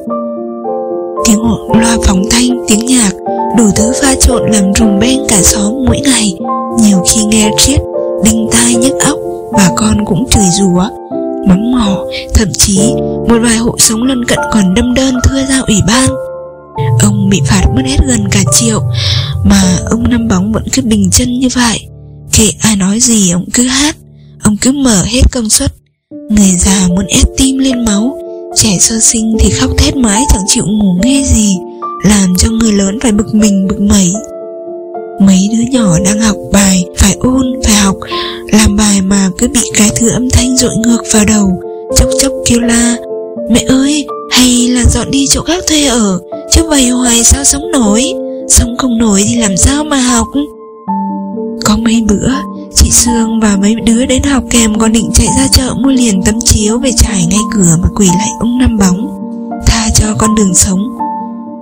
Tiếng 1.26 1.40
loa 1.82 1.98
phóng 2.04 2.24
thanh, 2.32 2.66
tiếng 2.68 2.86
nhạc 2.86 3.12
Đủ 3.58 3.64
thứ 3.76 3.92
pha 4.02 4.16
trộn 4.22 4.52
làm 4.52 4.74
rùng 4.74 5.00
beng 5.00 5.26
cả 5.30 5.42
xóm 5.42 5.74
mỗi 5.86 6.00
ngày. 6.04 6.38
Nhiều 6.84 7.04
khi 7.10 7.24
nghe 7.24 7.52
triết 7.58 7.80
Đinh 8.26 8.50
tai 8.52 8.76
nhức 8.76 9.00
óc 9.06 9.18
Bà 9.54 9.70
con 9.76 10.06
cũng 10.06 10.28
chửi 10.32 10.46
rủa 10.60 10.84
Mắng 11.48 11.72
mỏ. 11.72 12.06
Thậm 12.36 12.48
chí 12.58 12.94
một 13.30 13.38
vài 13.44 13.58
hộ 13.58 13.76
sống 13.78 14.04
lân 14.04 14.26
cận 14.26 14.40
còn 14.52 14.74
đâm 14.74 14.94
đơn 14.94 15.16
thưa 15.24 15.46
ra 15.50 15.60
ủy 15.68 15.78
ban. 15.88 16.10
Ông 17.02 17.30
bị 17.30 17.42
phạt 17.48 17.64
mất 17.76 17.82
hết 17.86 17.98
gần 18.08 18.28
cả 18.32 18.40
triệu 18.60 18.82
Mà 19.46 19.78
ông 19.90 20.10
năm 20.10 20.28
bóng 20.28 20.52
vẫn 20.52 20.64
cứ 20.74 20.82
bình 20.82 21.10
chân 21.12 21.40
như 21.40 21.48
vậy. 21.56 21.80
Kệ 22.32 22.50
ai 22.60 22.76
nói 22.76 23.00
gì 23.00 23.32
ông 23.32 23.46
cứ 23.54 23.64
hát. 23.64 23.96
Ông 24.44 24.58
cứ 24.62 24.72
mở 24.72 25.04
hết 25.04 25.22
công 25.32 25.50
suất. 25.50 25.74
Người 26.30 26.56
già 26.60 26.88
muốn 26.88 27.06
ép 27.08 27.28
tim 27.38 27.58
lên 27.58 27.86
máu. 27.86 28.18
Trẻ 28.56 28.78
sơ 28.80 29.00
sinh 29.00 29.38
thì 29.40 29.50
khóc 29.50 29.72
thét 29.78 29.96
mãi 29.96 30.22
chẳng 30.34 30.44
chịu 30.48 30.64
ngủ 30.68 30.96
nghe 31.04 31.24
gì 31.24 31.58
Làm 32.04 32.34
cho 32.38 32.50
người 32.50 32.72
lớn 32.72 33.00
phải 33.02 33.12
bực 33.12 33.36
mình 33.36 33.68
bực 33.68 33.82
mẩy. 33.82 34.14
Mấy 35.22 35.50
đứa 35.52 35.72
nhỏ 35.72 35.98
đang 36.06 36.20
học 36.20 36.36
bài 36.54 36.86
Phải 36.98 37.16
ôn, 37.20 37.60
phải 37.64 37.76
học 37.76 37.96
Làm 38.52 38.76
bài 38.76 39.02
mà 39.02 39.30
cứ 39.38 39.48
bị 39.48 39.72
cái 39.74 39.90
thứ 40.00 40.10
âm 40.10 40.30
thanh 40.30 40.58
dội 40.58 40.76
ngược 40.76 41.02
vào 41.14 41.26
đầu 41.26 41.62
Chốc 41.98 42.10
chốc 42.22 42.32
kêu 42.46 42.60
la 42.60 42.98
Mẹ 43.50 43.66
ơi, 43.68 44.06
hay 44.32 44.68
là 44.68 44.86
dọn 44.86 45.12
đi 45.12 45.28
chỗ 45.30 45.42
khác 45.42 45.64
thuê 45.68 45.86
ở 45.86 46.20
Chứ 46.52 46.64
vầy 46.70 46.90
hoài 46.90 47.24
sao 47.24 47.44
sống 47.44 47.72
nổi? 47.72 48.14
Sống 48.50 48.78
không 48.78 48.98
nổi 48.98 49.24
thì 49.28 49.36
làm 49.36 49.58
sao 49.58 49.84
mà 49.84 49.98
học? 49.98 50.28
Có 51.66 51.78
mấy 51.78 52.04
bữa 52.08 52.30
Chị 52.76 52.92
Sương 52.92 53.40
và 53.40 53.58
mấy 53.62 53.76
đứa 53.76 54.06
đến 54.06 54.24
học 54.24 54.44
kèm 54.52 54.80
còn 54.80 54.92
định 54.92 55.10
chạy 55.14 55.28
ra 55.38 55.48
chợ 55.54 55.74
mua 55.74 55.90
liền 55.90 56.24
tấm 56.24 56.40
chiếu 56.42 56.80
về 56.80 56.92
trải 56.98 57.26
ngay 57.30 57.40
cửa 57.54 57.78
mà 57.82 57.88
quỳ 57.96 58.06
lại 58.06 58.30
ông 58.40 58.58
năm 58.58 58.78
bóng. 58.78 59.08
Tha 59.68 59.90
cho 59.96 60.08
con 60.18 60.36
đường 60.36 60.54
sống. 60.54 60.80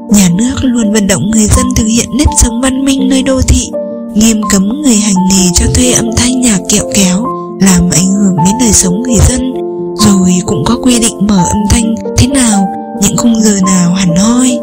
Nhà 0.10 0.30
nước 0.30 0.56
luôn 0.62 0.94
vận 0.94 1.08
động 1.08 1.32
người 1.32 1.48
dân 1.48 1.66
thực 1.76 1.86
hiện 1.86 2.10
nếp 2.18 2.28
sống 2.44 2.62
văn 2.62 2.86
minh 2.86 3.10
nơi 3.10 3.24
đô 3.24 3.42
thị, 3.42 3.72
Nghiêm 4.16 4.42
cấm 4.52 4.82
người 4.84 4.96
hành 4.96 5.16
nghề 5.30 5.50
cho 5.56 5.66
thuê 5.76 5.92
âm 5.92 6.10
thanh 6.18 6.42
nhạc 6.42 6.60
kẹo 6.70 6.84
kéo, 6.96 7.26
Làm 7.62 7.90
ảnh 7.92 8.08
hưởng 8.08 8.36
đến 8.36 8.56
đời 8.60 8.72
sống 8.72 9.04
người 9.04 9.20
dân. 9.30 9.54
Rồi 9.96 10.34
cũng 10.46 10.64
có 10.66 10.78
quy 10.84 11.00
định 11.00 11.28
mở 11.28 11.44
âm 11.50 11.60
thanh 11.70 11.96
thế 12.18 12.28
nào, 12.28 12.68
Những 13.02 13.18
khung 13.18 13.42
giờ 13.42 13.60
nào 13.66 13.94
hẳn 13.94 14.16
hoi. 14.16 14.60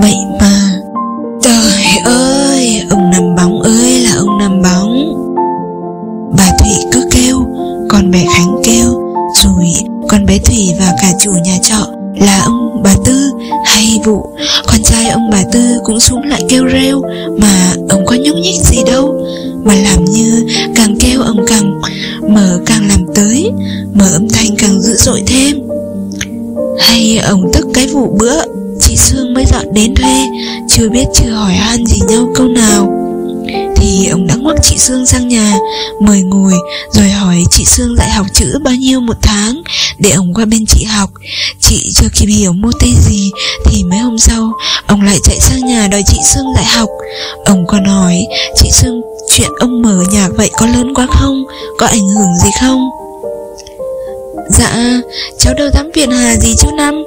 Vậy 0.00 0.14
mà, 0.40 0.70
Trời 1.42 1.98
ơi, 2.04 2.80
Ông 2.90 3.10
năm 3.10 3.34
bóng 3.36 3.62
ơi. 3.62 3.83
Chủ 11.24 11.32
nhà 11.44 11.58
trọ 11.62 11.86
Là 12.20 12.42
ông 12.44 12.82
bà 12.84 12.94
Tư 13.04 13.30
hay 13.66 14.00
vụ 14.04 14.26
Con 14.66 14.82
trai 14.84 15.08
ông 15.08 15.30
bà 15.30 15.42
Tư 15.52 15.60
cũng 15.84 16.00
xuống 16.00 16.22
lại 16.22 16.42
kêu 16.48 16.64
reo 16.64 17.02
Mà 17.38 17.74
ông 17.88 18.06
có 18.06 18.16
nhúc 18.16 18.36
nhích 18.36 18.60
gì 18.60 18.78
đâu, 18.86 19.26
Mà 19.64 19.74
làm 19.74 20.04
như 20.04 20.46
càng 20.76 20.96
kêu 21.00 21.22
ông 21.22 21.44
càng 21.46 21.80
Mở 22.28 22.58
càng 22.66 22.88
làm 22.88 23.06
tới, 23.14 23.50
Mở 23.94 24.08
âm 24.12 24.28
thanh 24.28 24.56
càng 24.58 24.80
dữ 24.80 24.94
dội 24.96 25.22
thêm. 25.26 25.68
Hay 26.80 27.18
ông 27.18 27.50
tức 27.52 27.66
cái 27.74 27.86
vụ 27.86 28.16
bữa, 28.18 28.42
Chị 28.80 28.96
Sương 28.96 29.34
mới 29.34 29.44
dọn 29.52 29.74
đến 29.74 29.94
thuê, 29.94 30.26
Chưa 30.68 30.88
biết 30.88 31.04
chưa 31.14 31.30
hỏi 31.30 31.52
han 31.52 31.86
gì 31.86 32.00
nhau 32.08 32.28
câu 32.34 32.48
nào. 32.48 33.03
Thì 33.76 34.08
ông 34.10 34.26
đã 34.26 34.34
ngoắc 34.34 34.56
chị 34.62 34.78
Sương 34.78 35.06
sang 35.06 35.28
nhà, 35.28 35.58
Mời 36.00 36.22
ngồi, 36.22 36.52
Rồi 36.90 37.08
hỏi 37.08 37.44
chị 37.50 37.64
Sương 37.64 37.96
dạy 37.96 38.10
học 38.10 38.26
chữ 38.34 38.58
bao 38.64 38.74
nhiêu 38.74 39.00
một 39.00 39.16
tháng 39.22 39.62
Để 39.98 40.10
ông 40.10 40.34
qua 40.34 40.44
bên 40.44 40.66
chị 40.66 40.84
học. 40.84 41.10
Chị 41.60 41.92
chưa 41.94 42.08
kịp 42.14 42.26
hiểu 42.26 42.52
mô 42.52 42.70
tê 42.80 42.88
gì 43.10 43.30
Thì 43.64 43.84
mấy 43.84 43.98
hôm 43.98 44.18
sau, 44.18 44.52
Ông 44.86 45.02
lại 45.02 45.16
chạy 45.24 45.40
sang 45.40 45.66
nhà 45.66 45.88
đòi 45.88 46.02
chị 46.06 46.18
Sương 46.34 46.54
dạy 46.56 46.64
học. 46.64 46.88
Ông 47.44 47.66
còn 47.66 47.84
hỏi, 47.84 48.26
Chị 48.62 48.70
Sương, 48.72 49.00
chuyện 49.28 49.50
ông 49.58 49.82
mở 49.82 49.98
nhạc 50.12 50.28
vậy 50.36 50.50
có 50.58 50.66
lớn 50.66 50.94
quá 50.94 51.06
không? 51.10 51.44
Có 51.78 51.86
ảnh 51.86 52.08
hưởng 52.18 52.36
gì 52.44 52.50
không? 52.60 52.90
Dạ 54.50 55.00
Cháu 55.38 55.54
đâu 55.54 55.68
dám 55.74 55.90
phiền 55.94 56.10
hà 56.10 56.36
gì 56.36 56.54
chú 56.60 56.68
Năm 56.76 57.04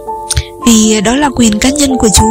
vì 0.67 1.01
đó 1.01 1.15
là 1.15 1.29
quyền 1.35 1.59
cá 1.59 1.69
nhân 1.69 1.97
của 1.97 2.09
chú 2.19 2.25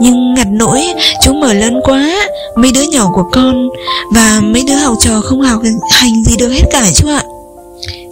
Nhưng 0.00 0.34
ngặt 0.34 0.46
nỗi 0.50 0.82
chú 1.24 1.32
mở 1.32 1.52
lớn 1.52 1.80
quá, 1.84 2.28
Mấy 2.56 2.72
đứa 2.72 2.82
nhỏ 2.82 3.10
của 3.12 3.24
con 3.32 3.68
Và 4.14 4.40
mấy 4.42 4.62
đứa 4.66 4.74
học 4.74 4.94
trò 5.00 5.20
không 5.20 5.40
học 5.40 5.62
hành 5.90 6.24
gì 6.24 6.36
được 6.36 6.48
hết 6.48 6.62
cả 6.70 6.90
chú 6.94 7.08
ạ. 7.08 7.22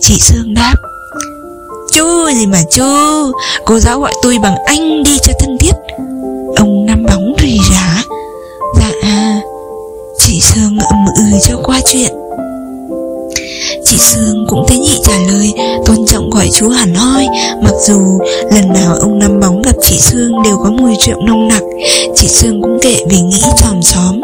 Chị 0.00 0.14
Sương 0.21 0.54
đáp, 0.54 0.75
Chú 1.92 2.30
gì 2.35 2.47
mà 2.47 2.59
chú? 2.71 2.83
Cô 3.64 3.78
giáo 3.78 4.00
gọi 4.00 4.12
tôi 4.23 4.38
bằng 4.42 4.56
anh 4.66 5.02
đi 5.02 5.18
cho 5.26 5.33
thân 5.40 5.56
thiết. 5.61 5.73
Ông 6.56 6.87
năm 6.87 7.06
bóng 7.06 7.35
rì 7.42 7.59
rả 7.71 8.02
Dạ 8.80 8.90
Chị 10.18 10.40
Sương 10.40 10.78
ậm 10.78 11.04
ừ 11.16 11.38
cho 11.49 11.56
qua 11.62 11.80
chuyện. 11.92 12.12
Chị 13.84 13.96
Sương 13.99 14.46
cũng 14.49 14.66
tế 14.68 14.76
nhị 14.76 15.00
trả 15.04 15.18
lời, 15.32 15.52
Tôn 15.87 15.96
trọng 16.06 16.30
gọi 16.30 16.49
chú 16.52 16.68
hẳn 16.68 16.94
hoi. 16.94 17.26
Mặc 17.62 17.75
dù 17.87 18.00
lần 18.52 18.68
nào 18.73 18.96
ông 19.00 19.18
Năm 19.18 19.40
Bóng 19.40 19.62
gặp 19.62 19.76
chị 19.82 19.99
Sương 19.99 20.42
Đều 20.44 20.56
có 20.56 20.70
mùi 20.70 20.94
rượu 21.06 21.23
nông 21.26 21.49
nặc, 21.49 21.62
Chị 22.16 22.28
Sương 22.28 22.62
cũng 22.62 22.78
kệ 22.82 22.96
vì 23.11 23.20
nghĩ 23.20 23.42
tròm 23.62 23.82
xóm. 23.82 24.20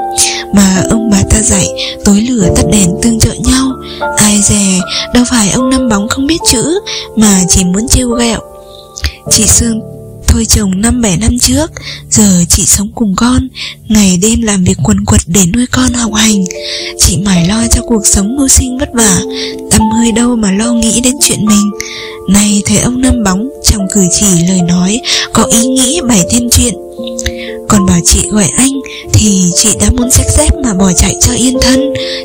Mà 0.54 0.82
ông 0.90 1.10
bà 1.10 1.22
ta 1.30 1.42
dạy, 1.42 1.66
Tối 2.04 2.20
lửa 2.30 2.49
tắt 2.56 2.64
đèn 2.72 2.90
tương 3.02 3.20
trợ 3.20 3.32
nhau. 3.32 3.72
Ai 4.16 4.40
dè, 4.49 4.80
Đâu 5.14 5.25
phải 5.30 5.50
ông 5.50 5.70
Năm 5.70 5.88
Bóng 5.88 6.08
không 6.08 6.26
biết 6.26 6.38
chữ, 6.52 6.80
Mà 7.16 7.40
chỉ 7.49 7.64
muốn 7.64 7.88
trêu 7.88 8.08
ghẹo. 8.08 8.40
Chị 9.30 9.46
Sương 9.46 9.80
thôi 10.30 10.44
chồng 10.49 10.80
năm 10.80 11.00
bảy 11.00 11.16
năm 11.16 11.38
trước, 11.38 11.70
Giờ 12.10 12.44
chị 12.49 12.62
sống 12.66 12.88
cùng 12.94 13.14
con, 13.16 13.49
Ngày 13.88 14.18
đêm 14.22 14.42
làm 14.42 14.64
việc 14.64 14.78
quần 14.84 15.04
quật 15.04 15.20
để 15.26 15.40
nuôi 15.54 15.66
con 15.72 15.92
học 15.92 16.14
hành. 16.14 16.44
Chị 16.99 17.16
mải 17.16 17.49
lo 17.49 17.66
cho 17.70 17.82
cuộc 17.87 18.06
sống 18.06 18.37
mưu 18.37 18.49
sinh 18.49 18.78
vất 18.78 18.88
vả, 18.94 19.20
Tâm 19.70 19.90
hơi 19.90 20.12
đâu 20.12 20.37
mà 20.37 20.52
lo 20.52 20.72
nghĩ 20.72 21.00
đến 21.00 21.14
chuyện 21.22 21.46
mình. 21.46 21.70
Này, 22.28 22.62
thấy 22.66 22.78
ông 22.78 23.00
Năm 23.00 23.25
Bóng 23.25 23.49
Trong 23.64 23.87
cử 23.92 24.06
chỉ 24.20 24.26
lời 24.49 24.62
nói, 24.68 25.00
Có 25.32 25.44
ý 25.44 25.66
nghĩ 25.66 26.00
bày 26.08 26.22
thêm 26.30 26.49
chuyện. 26.50 26.75
Còn 27.68 27.87
bảo 27.87 28.00
chị 28.04 28.18
gọi 28.30 28.49
anh, 28.56 28.72
Thì 29.12 29.50
chị 29.54 29.68
đã 29.80 29.90
muốn 29.96 30.10
xách 30.10 30.30
dép 30.38 30.50
mà 30.64 30.75
bỏ 30.75 30.92
chạy 30.96 31.14
cho 31.20 31.32
yên 31.32 31.58
thân, 31.62 31.80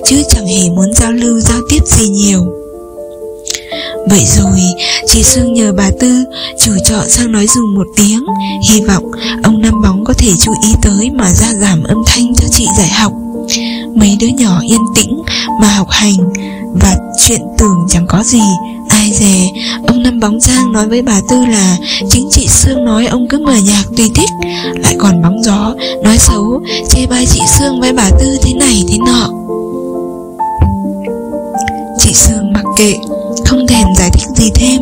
Chứ 0.05 0.15
chẳng 0.29 0.47
hề 0.47 0.69
muốn 0.69 0.93
giao 0.93 1.11
lưu 1.11 1.39
giao 1.39 1.59
tiếp 1.69 1.79
gì 1.85 2.07
nhiều. 2.07 2.64
Vậy 4.09 4.23
rồi, 4.25 4.59
chị 5.07 5.23
Sương 5.23 5.53
nhờ 5.53 5.73
bà 5.77 5.89
Tư, 5.99 6.23
chủ 6.59 6.71
trọ 6.89 7.03
sang 7.07 7.31
nói 7.31 7.47
dùng 7.47 7.75
một 7.75 7.87
tiếng, 7.97 8.25
hy 8.71 8.81
vọng 8.81 9.11
ông 9.43 9.61
Năm 9.61 9.81
Bóng 9.83 10.03
có 10.05 10.13
thể 10.13 10.31
chú 10.39 10.51
ý 10.63 10.73
tới 10.81 11.09
mà 11.13 11.33
ra 11.33 11.53
giảm 11.53 11.83
âm 11.83 11.97
thanh 12.07 12.35
cho 12.35 12.47
chị 12.51 12.67
dạy 12.77 12.89
học. 12.89 13.13
Mấy 13.95 14.17
đứa 14.19 14.27
nhỏ 14.27 14.59
yên 14.69 14.81
tĩnh 14.95 15.21
mà 15.61 15.67
học 15.67 15.87
hành 15.89 16.17
và 16.81 16.95
chuyện 17.25 17.41
tưởng 17.57 17.85
chẳng 17.89 18.05
có 18.07 18.23
gì. 18.23 18.41
Ai 18.89 19.11
dè, 19.11 19.47
ông 19.87 20.03
Năm 20.03 20.19
Bóng 20.19 20.39
Giang 20.39 20.71
nói 20.73 20.87
với 20.87 21.01
bà 21.01 21.21
Tư 21.29 21.45
là 21.45 21.77
chính 22.09 22.27
chị 22.31 22.47
Sương 22.47 22.85
nói 22.85 23.05
ông 23.05 23.27
cứ 23.29 23.39
mở 23.39 23.55
nhạc 23.65 23.83
tùy 23.97 24.11
thích, 24.15 24.29
lại 24.83 24.95
còn 24.99 25.21
bóng 25.21 25.43
gió, 25.43 25.73
nói 26.03 26.17
xấu, 26.17 26.61
chê 26.89 27.05
bai 27.05 27.25
chị 27.25 27.41
Sương 27.59 27.79
với 27.79 27.93
bà 27.93 28.09
Tư 28.19 28.37
thế 28.43 28.53
này 28.53 28.83
thế 28.89 28.97
nọ. 28.97 29.29
Chị 31.99 32.13
Sương 32.13 32.53
mặc 32.53 32.63
kệ 32.77 32.93
không 33.45 33.67
thèm 33.67 33.87
giải 33.97 34.09
thích 34.13 34.27
gì 34.35 34.51
thêm. 34.55 34.81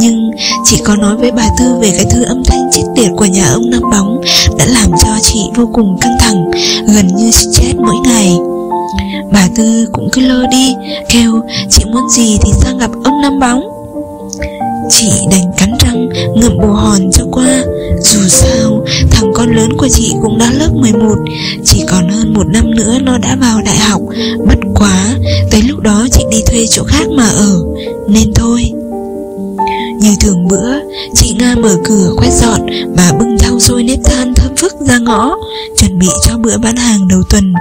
Nhưng 0.00 0.30
chỉ 0.64 0.80
có 0.84 0.96
nói 0.96 1.16
với 1.16 1.32
bà 1.32 1.48
Tư 1.58 1.74
về 1.80 1.90
cái 1.96 2.06
thư 2.10 2.22
âm 2.22 2.42
thanh 2.44 2.70
chết 2.72 2.82
tiệt 2.96 3.10
của 3.16 3.24
nhà 3.24 3.44
ông 3.52 3.70
Năm 3.70 3.82
Bóng 3.90 4.20
Đã 4.58 4.66
làm 4.66 4.90
cho 5.02 5.08
chị 5.22 5.40
vô 5.56 5.70
cùng 5.72 5.98
căng 6.00 6.16
thẳng, 6.20 6.50
Gần 6.94 7.06
như 7.06 7.30
chết 7.52 7.72
mỗi 7.76 7.96
ngày. 8.04 8.32
Bà 9.32 9.48
Tư 9.56 9.88
cũng 9.92 10.08
cứ 10.12 10.20
lơ 10.20 10.46
đi, 10.50 10.74
Kêu, 11.08 11.40
chị 11.70 11.84
muốn 11.84 12.08
gì 12.08 12.38
thì 12.42 12.52
sang 12.52 12.78
gặp 12.78 12.90
ông 13.04 13.20
Năm 13.22 13.40
Bóng. 13.40 13.62
Chị 14.90 15.10
đành 15.30 15.52
cắn 15.58 15.74
răng, 15.84 16.08
ngậm 16.36 16.58
bồ 16.58 16.72
hòn 16.72 17.10
cho 17.12 17.24
qua. 17.30 17.64
Dù 18.00 18.20
sao, 18.28 18.84
thằng 19.10 19.32
con 19.34 19.54
lớn 19.56 19.68
của 19.78 19.88
chị 19.88 20.12
cũng 20.22 20.38
đã 20.38 20.50
lớp 20.52 20.68
11 20.74 21.14
Chỉ 21.64 21.84
còn 21.88 22.08
hơn 22.08 22.34
một 22.34 22.46
năm 22.46 22.74
nữa 22.74 22.98
nó 23.02 23.18
đã 23.18 23.36
vào 23.40 23.60
đại 23.64 23.76
học. 23.76 24.00
Bất 24.46 24.58
quá 24.74 25.14
đó 25.84 26.06
chị 26.12 26.24
đi 26.30 26.42
thuê 26.46 26.66
chỗ 26.70 26.84
khác 26.84 27.08
mà 27.16 27.28
ở, 27.28 27.64
Nên 28.08 28.34
thôi. 28.34 28.72
Như 30.00 30.14
thường 30.20 30.48
bữa, 30.48 30.72
Chị 31.14 31.34
Nga 31.38 31.54
mở 31.54 31.76
cửa 31.84 32.12
quét 32.16 32.30
dọn 32.32 32.60
Và 32.96 33.12
bưng 33.18 33.38
rau 33.38 33.60
xôi 33.60 33.82
nếp 33.82 33.98
than 34.04 34.34
thơm 34.34 34.56
phức 34.56 34.72
ra 34.80 34.98
ngõ, 34.98 35.36
Chuẩn 35.80 35.98
bị 35.98 36.08
cho 36.26 36.38
bữa 36.38 36.58
bán 36.58 36.76
hàng 36.76 37.08
đầu 37.08 37.22
tuần. 37.30 37.54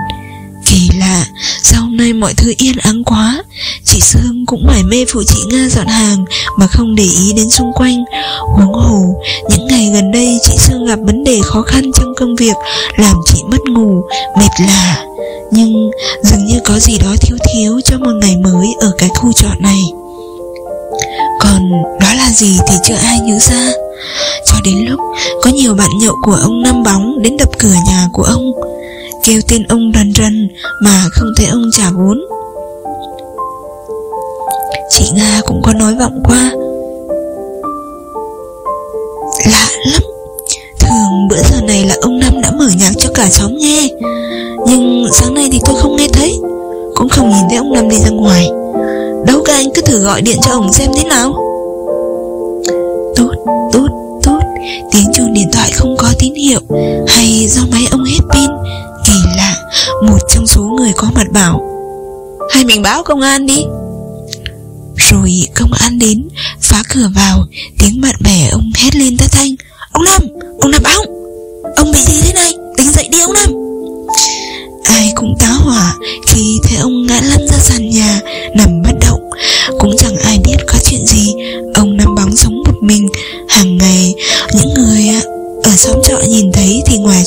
Kỳ 0.66 0.90
lạ, 1.00 1.26
sau 1.64 1.88
nay 1.92 2.14
mọi 2.14 2.34
thứ 2.34 2.54
yên 2.58 2.78
ắng 2.78 3.04
quá, 3.04 3.44
Chị 3.86 4.00
Sương 4.02 4.46
cũng 4.46 4.66
mải 4.68 4.84
mê 4.84 5.06
phụ 5.14 5.24
chị 5.28 5.40
Nga 5.52 5.68
dọn 5.70 5.88
hàng 5.88 6.26
Mà 6.60 6.68
không 6.68 6.96
để 6.96 7.04
ý 7.04 7.34
đến 7.34 7.50
xung 7.50 7.74
quanh. 7.74 8.04
Huống 8.58 8.74
hồ, 8.74 9.16
Những 9.50 9.68
ngày 9.68 9.90
gần 9.94 10.12
đây 10.12 10.38
chị 10.44 10.54
Sương 10.58 10.86
gặp 10.86 11.00
vấn 11.06 11.24
đề 11.24 11.40
khó 11.44 11.62
khăn 11.62 11.92
trong 12.00 12.14
công 12.18 12.36
việc, 12.36 12.56
Làm 12.98 13.16
chị 13.26 13.42
mất 13.52 13.62
ngủ, 13.68 14.02
Mệt 14.38 14.52
lạ. 14.68 15.06
Nhưng 15.56 15.92
dường 16.24 16.46
như 16.46 16.60
có 16.66 16.80
gì 16.80 16.98
đó 16.98 17.16
thiếu 17.22 17.38
thiếu 17.54 17.80
cho 17.86 17.98
một 17.98 18.12
ngày 18.22 18.38
mới 18.38 18.68
ở 18.80 18.92
cái 18.98 19.10
khu 19.10 19.32
trọ 19.34 19.50
này. 19.60 19.82
Còn 21.40 21.72
đó 22.00 22.14
là 22.14 22.30
gì 22.32 22.60
thì 22.68 22.76
chưa 22.88 22.96
ai 22.96 23.20
nhớ 23.20 23.38
ra. 23.40 23.72
Cho 24.48 24.56
đến 24.66 24.86
lúc 24.90 25.00
có 25.42 25.50
nhiều 25.50 25.76
bạn 25.76 25.90
nhậu 26.00 26.16
của 26.26 26.38
ông 26.42 26.62
Năm 26.62 26.84
Bóng 26.84 27.22
đến 27.22 27.38
đập 27.38 27.50
cửa 27.60 27.74
nhà 27.88 28.08
của 28.14 28.24
ông, 28.24 28.52
Kêu 29.24 29.42
tên 29.48 29.64
ông 29.64 29.92
rần 29.96 30.14
rần 30.14 30.50
mà 30.82 31.04
không 31.12 31.30
thấy 31.38 31.46
ông 31.46 31.70
trả 31.78 31.90
vốn. 31.90 32.22
Chị 34.90 35.06
Nga 35.14 35.42
cũng 35.46 35.62
có 35.62 35.74
nói 35.74 35.96
vọng 35.96 36.24
qua. 36.24 36.52
Lạ 39.52 39.68
lắm, 39.92 40.02
Thường 40.80 41.28
bữa 41.30 41.42
giờ 41.52 41.62
này 41.68 41.86
là 41.86 41.96
ông 42.02 42.20
Năm 42.20 42.42
đã 42.42 42.52
mở 42.52 42.68
nhạc 42.80 42.92
cho 42.98 43.10
cả 43.16 43.30
xóm 43.30 43.58
nghe. 43.58 43.90
Nhưng 44.74 45.08
sáng 45.14 45.34
nay 45.34 45.50
thì 45.52 45.60
tôi 45.66 45.76
không 45.82 45.96
nghe 45.96 46.08
thấy. 46.14 46.40
Cũng 46.96 47.10
không 47.10 47.30
nhìn 47.30 47.44
thấy 47.50 47.58
ông 47.58 47.74
Lâm 47.74 47.90
đi 47.90 47.98
ra 48.00 48.10
ngoài. 48.10 48.50
Đâu 49.26 49.42
các 49.46 49.54
anh 49.54 49.68
cứ 49.76 49.82
thử 49.82 50.00
gọi 50.00 50.22
điện 50.22 50.38
cho 50.46 50.52
ông 50.52 50.74
xem 50.74 50.92
thế 50.98 51.04
nào. 51.04 51.34
Tốt, 53.16 53.32
tốt, 53.74 53.88
tốt. 54.24 54.40
Tiếng 54.92 55.12
chuông 55.16 55.34
điện 55.34 55.50
thoại 55.54 55.72
không 55.72 55.96
có 55.98 56.08
tín 56.20 56.34
hiệu. 56.36 56.60
Hay 57.08 57.48
do 57.48 57.62
máy 57.72 57.84
ông 57.92 58.04
hết 58.04 58.20
pin. 58.34 58.50
Kỳ 59.06 59.14
lạ 59.38 59.56
Một 60.04 60.18
trong 60.30 60.48
số 60.48 60.62
người 60.62 60.92
có 60.96 61.08
mặt 61.16 61.28
bảo. 61.34 61.62
Hay 62.52 62.66
mình 62.66 62.82
báo 62.82 63.04
công 63.04 63.22
an 63.22 63.46
đi. 63.46 63.64
Rồi 64.96 65.48
công 65.56 65.74
an 65.74 66.00
đến 66.00 66.28
Phá 66.62 66.84
cửa 66.90 67.10
vào. 67.16 67.46
Tiếng 67.80 68.02
bạn 68.02 68.16
bè 68.20 68.50
ông 68.52 68.72
hét 68.76 68.96
lên 68.96 69.18
thất 69.18 69.32
thanh. 69.32 69.56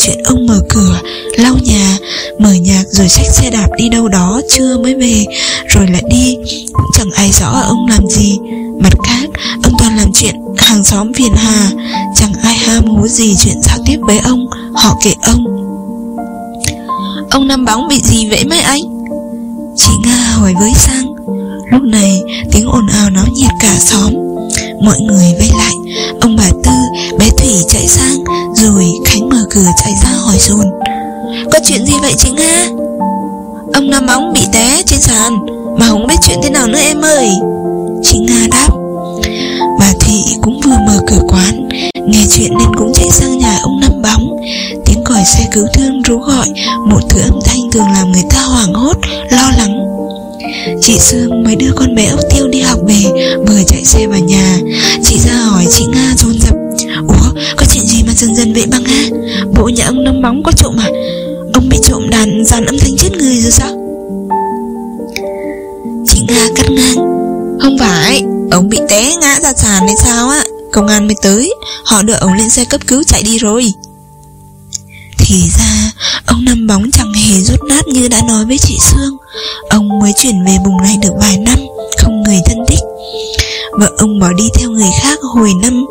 Chuyện 0.06 0.18
ông 0.24 0.46
mở 0.46 0.60
cửa 0.70 1.00
Lau 1.38 1.56
nhà 1.62 1.98
Mở 2.38 2.52
nhạc 2.52 2.84
rồi 2.90 3.08
xách 3.08 3.26
xe 3.26 3.50
đạp 3.50 3.68
đi 3.76 3.88
đâu 3.88 4.08
đó 4.08 4.40
Trưa 4.56 4.78
mới 4.78 4.94
về 4.94 5.24
Rồi 5.66 5.86
lại 5.92 6.02
đi. 6.10 6.36
Cũng 6.72 6.86
chẳng 6.94 7.10
ai 7.16 7.30
rõ 7.32 7.48
ông 7.48 7.86
làm 7.90 8.08
gì. 8.08 8.38
Mặt 8.82 8.92
khác 9.04 9.28
Ông 9.62 9.72
toàn 9.78 9.96
làm 9.96 10.12
chuyện 10.14 10.34
hàng 10.56 10.84
xóm 10.84 11.12
phiền 11.12 11.32
hà. 11.36 11.70
Chẳng 12.16 12.32
ai 12.42 12.54
ham 12.54 12.84
hố 12.84 13.08
gì 13.08 13.34
chuyện 13.44 13.62
giao 13.62 13.78
tiếp 13.86 13.96
với 14.00 14.18
ông 14.18 14.46
Họ 14.74 14.94
kệ 15.04 15.12
ông. 15.22 15.44
Ông 17.30 17.48
Năm 17.48 17.64
Bóng 17.64 17.88
bị 17.88 18.00
gì 18.04 18.28
vậy 18.30 18.44
mấy 18.44 18.60
anh? 18.60 18.80
Chị 19.76 19.90
Nga 20.04 20.16
hỏi 20.16 20.54
với 20.60 20.72
sang. 20.74 21.14
Lúc 21.72 21.82
này 21.82 22.22
tiếng 22.52 22.66
ồn 22.66 22.86
ào 22.86 23.10
náo 23.10 23.24
nhiệt 23.34 23.50
cả 23.60 23.76
xóm. 23.78 24.12
Mọi 24.84 25.00
người 25.00 25.34
vây 25.38 25.50
lại. 25.58 25.72
Ông 26.20 26.36
bà 26.36 26.50
Tư, 26.64 26.70
bé 27.18 27.30
Thủy 27.38 27.54
chạy 27.68 27.86
ra 27.86 28.05
cửa 29.56 29.70
chạy 29.84 29.94
ra 30.04 30.10
hỏi 30.10 30.36
dồn. 30.38 30.70
Có 31.52 31.58
chuyện 31.64 31.86
gì 31.86 31.92
vậy 32.02 32.12
chị 32.18 32.30
Nga? 32.30 32.66
Ông 33.72 33.90
Năm 33.90 34.06
Bóng 34.06 34.32
bị 34.32 34.40
té 34.52 34.82
trên 34.86 35.00
sàn, 35.00 35.32
Mà 35.78 35.86
không 35.88 36.06
biết 36.06 36.14
chuyện 36.22 36.38
thế 36.42 36.50
nào 36.50 36.66
nữa 36.66 36.78
em 36.78 37.00
ơi. 37.00 37.28
Chị 38.02 38.18
Nga 38.18 38.46
đáp. 38.50 38.68
Bà 39.80 39.92
thị 40.00 40.24
cũng 40.42 40.60
vừa 40.60 40.76
mở 40.86 40.98
cửa 41.06 41.20
quán, 41.28 41.68
Nghe 42.08 42.24
chuyện 42.30 42.52
nên 42.58 42.68
cũng 42.78 42.92
chạy 42.94 43.10
sang 43.10 43.38
nhà 43.38 43.58
ông 43.62 43.80
Năm 43.80 44.02
Bóng 44.02 44.36
Tiếng 44.86 45.04
còi 45.04 45.24
xe 45.24 45.46
cứu 45.54 45.66
thương 45.74 46.02
rú 46.02 46.18
gọi, 46.18 46.48
Một 46.90 47.00
thứ 47.10 47.20
âm 47.20 47.38
thanh 47.44 47.60
thường 47.72 47.86
làm 47.92 48.12
người 48.12 48.24
ta 48.30 48.42
hoảng 48.42 48.74
hốt, 48.74 48.96
Lo 49.30 49.50
lắng. 49.58 49.78
Chị 50.82 50.98
Sương 50.98 51.44
mới 51.44 51.56
đưa 51.56 51.72
con 51.76 51.94
bé 51.94 52.06
ốc 52.06 52.20
tiêu 52.34 52.48
đi 52.48 52.60
học 52.60 52.78
về, 52.86 53.02
Vừa 53.46 53.62
chạy 53.66 53.84
xe 53.84 54.06
vào 54.06 54.20
nhà. 54.20 54.58
Chị 55.04 55.18
ra 55.18 55.34
hỏi 55.34 55.64
chị 55.70 55.84
Nga 55.94 56.14
dồn 56.16 56.32
dập 56.40 56.55
dần 58.16 58.34
dần 58.34 58.52
vậy 58.52 58.66
băng 58.66 58.84
ha. 58.84 59.08
Bộ 59.56 59.68
nhà 59.68 59.84
ông 59.86 60.04
Năm 60.04 60.22
Bóng 60.22 60.42
có 60.42 60.52
trộm 60.52 60.76
à 60.78 60.88
Ông 61.54 61.68
bị 61.68 61.78
trộm 61.82 62.10
đàn 62.10 62.44
dàn 62.44 62.64
âm 62.64 62.78
thanh 62.78 62.96
chết 62.98 63.10
người 63.12 63.40
rồi 63.40 63.50
sao? 63.50 63.68
Chị 66.06 66.20
Nga 66.28 66.48
cắt 66.56 66.70
ngang. 66.70 66.96
Không 67.60 67.76
phải 67.78 68.22
Ông 68.50 68.68
bị 68.68 68.78
té 68.88 69.16
ngã 69.20 69.38
ra 69.42 69.52
sàn 69.52 69.86
hay 69.86 69.96
sao 70.04 70.28
á? 70.28 70.44
Công 70.72 70.86
an 70.86 71.06
mới 71.06 71.16
tới 71.22 71.54
Họ 71.84 72.02
đưa 72.02 72.14
ông 72.14 72.32
lên 72.34 72.50
xe 72.50 72.64
cấp 72.64 72.80
cứu 72.86 73.02
chạy 73.02 73.22
đi 73.22 73.38
rồi. 73.38 73.72
Thì 75.18 75.42
ra 75.58 75.92
Ông 76.26 76.44
Năm 76.44 76.66
Bóng 76.66 76.90
chẳng 76.92 77.12
hề 77.12 77.40
rút 77.40 77.64
nát 77.68 77.88
như 77.88 78.08
đã 78.08 78.22
nói 78.28 78.44
với 78.44 78.58
chị 78.58 78.78
Sương. 78.80 79.16
Ông 79.70 79.88
mới 80.00 80.12
chuyển 80.22 80.44
về 80.44 80.56
vùng 80.64 80.76
này 80.82 80.96
được 81.02 81.12
vài 81.20 81.36
năm 81.38 81.58
Không 81.98 82.22
người 82.22 82.38
thân 82.46 82.58
thích. 82.68 82.80
Vợ 83.72 83.90
ông 83.98 84.20
bỏ 84.20 84.32
đi 84.32 84.44
theo 84.58 84.70
người 84.70 84.90
khác 85.02 85.18
hồi 85.22 85.50
năm 85.62 85.86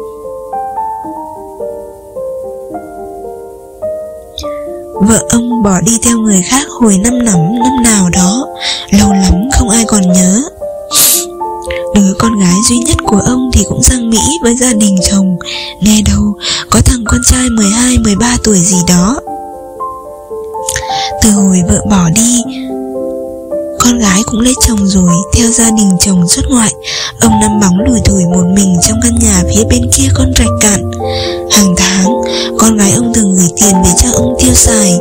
Vợ 5.01 5.23
ông 5.29 5.63
bỏ 5.63 5.81
đi 5.81 5.97
theo 6.03 6.17
người 6.17 6.41
khác 6.41 6.67
hồi 6.81 6.97
năm 6.97 7.25
nắm 7.25 7.59
năm 7.63 7.83
nào 7.83 8.09
đó. 8.09 8.47
Lâu 8.91 9.13
lắm 9.13 9.33
không 9.57 9.69
ai 9.69 9.85
còn 9.87 10.01
nhớ. 10.13 10.41
Đứa 11.95 12.13
con 12.19 12.39
gái 12.39 12.55
duy 12.69 12.77
nhất 12.77 12.97
của 13.03 13.21
ông 13.25 13.49
thì 13.53 13.63
cũng 13.69 13.83
sang 13.83 14.09
Mỹ 14.09 14.19
với 14.43 14.55
gia 14.55 14.73
đình 14.73 14.95
chồng. 15.11 15.37
Nghe 15.81 16.01
đâu, 16.01 16.33
có 16.69 16.79
thằng 16.85 17.03
con 17.05 17.21
trai 17.31 17.49
12-13 17.49 18.37
tuổi 18.43 18.57
gì 18.59 18.77
đó. 18.87 19.19
Từ 21.23 21.29
hồi 21.29 21.61
vợ 21.67 21.81
bỏ 21.89 22.09
đi, 22.15 22.43
Con 23.79 23.99
gái 23.99 24.21
cũng 24.25 24.39
lấy 24.39 24.53
chồng 24.67 24.87
rồi, 24.87 25.15
Theo 25.33 25.51
gia 25.51 25.71
đình 25.71 25.97
chồng 25.99 26.27
xuất 26.27 26.45
ngoại. 26.49 26.71
Ông 27.21 27.39
nằm 27.41 27.59
bóng 27.59 27.79
lùi 27.87 27.99
thủi 28.05 28.25
một 28.25 28.43
mình 28.55 28.77
Trong 28.87 28.97
căn 29.03 29.11
nhà 29.21 29.43
phía 29.49 29.63
bên 29.69 29.81
kia 29.97 30.07
con 30.15 30.33
rạch 30.39 30.47
cạn. 30.61 30.91
Hàng 31.51 31.75
tháng 31.77 31.84
con 32.65 32.77
gái 32.77 32.91
ông 32.91 33.13
thường 33.13 33.35
gửi 33.35 33.49
tiền 33.61 33.73
về 33.83 33.89
cho 34.03 34.09
ông 34.13 34.35
tiêu 34.39 34.53
xài. 34.53 34.93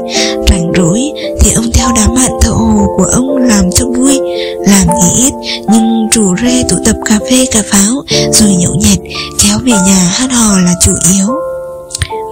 Rảnh 0.49 0.73
rỗi 0.77 1.01
Thì 1.41 1.53
ông 1.53 1.71
theo 1.73 1.89
đám 1.97 2.15
bạn 2.15 2.31
thợ 2.41 2.51
hồ 2.51 2.87
của 2.97 3.05
ông 3.05 3.37
Làm 3.37 3.65
cho 3.75 3.87
vui, 3.87 4.19
Làm 4.67 4.87
thì 5.03 5.23
ít, 5.23 5.33
Nhưng 5.73 6.09
rủ 6.13 6.37
rê 6.43 6.63
tụ 6.69 6.77
tập 6.85 6.97
cà 7.05 7.19
phê, 7.31 7.47
cà 7.53 7.63
pháo, 7.71 8.05
Rồi 8.33 8.55
nhậu 8.55 8.75
nhẹt, 8.75 8.99
Kéo 9.43 9.59
về 9.59 9.73
nhà 9.73 10.09
hát 10.13 10.33
hò 10.33 10.61
là 10.61 10.75
chủ 10.85 10.93
yếu. 11.15 11.27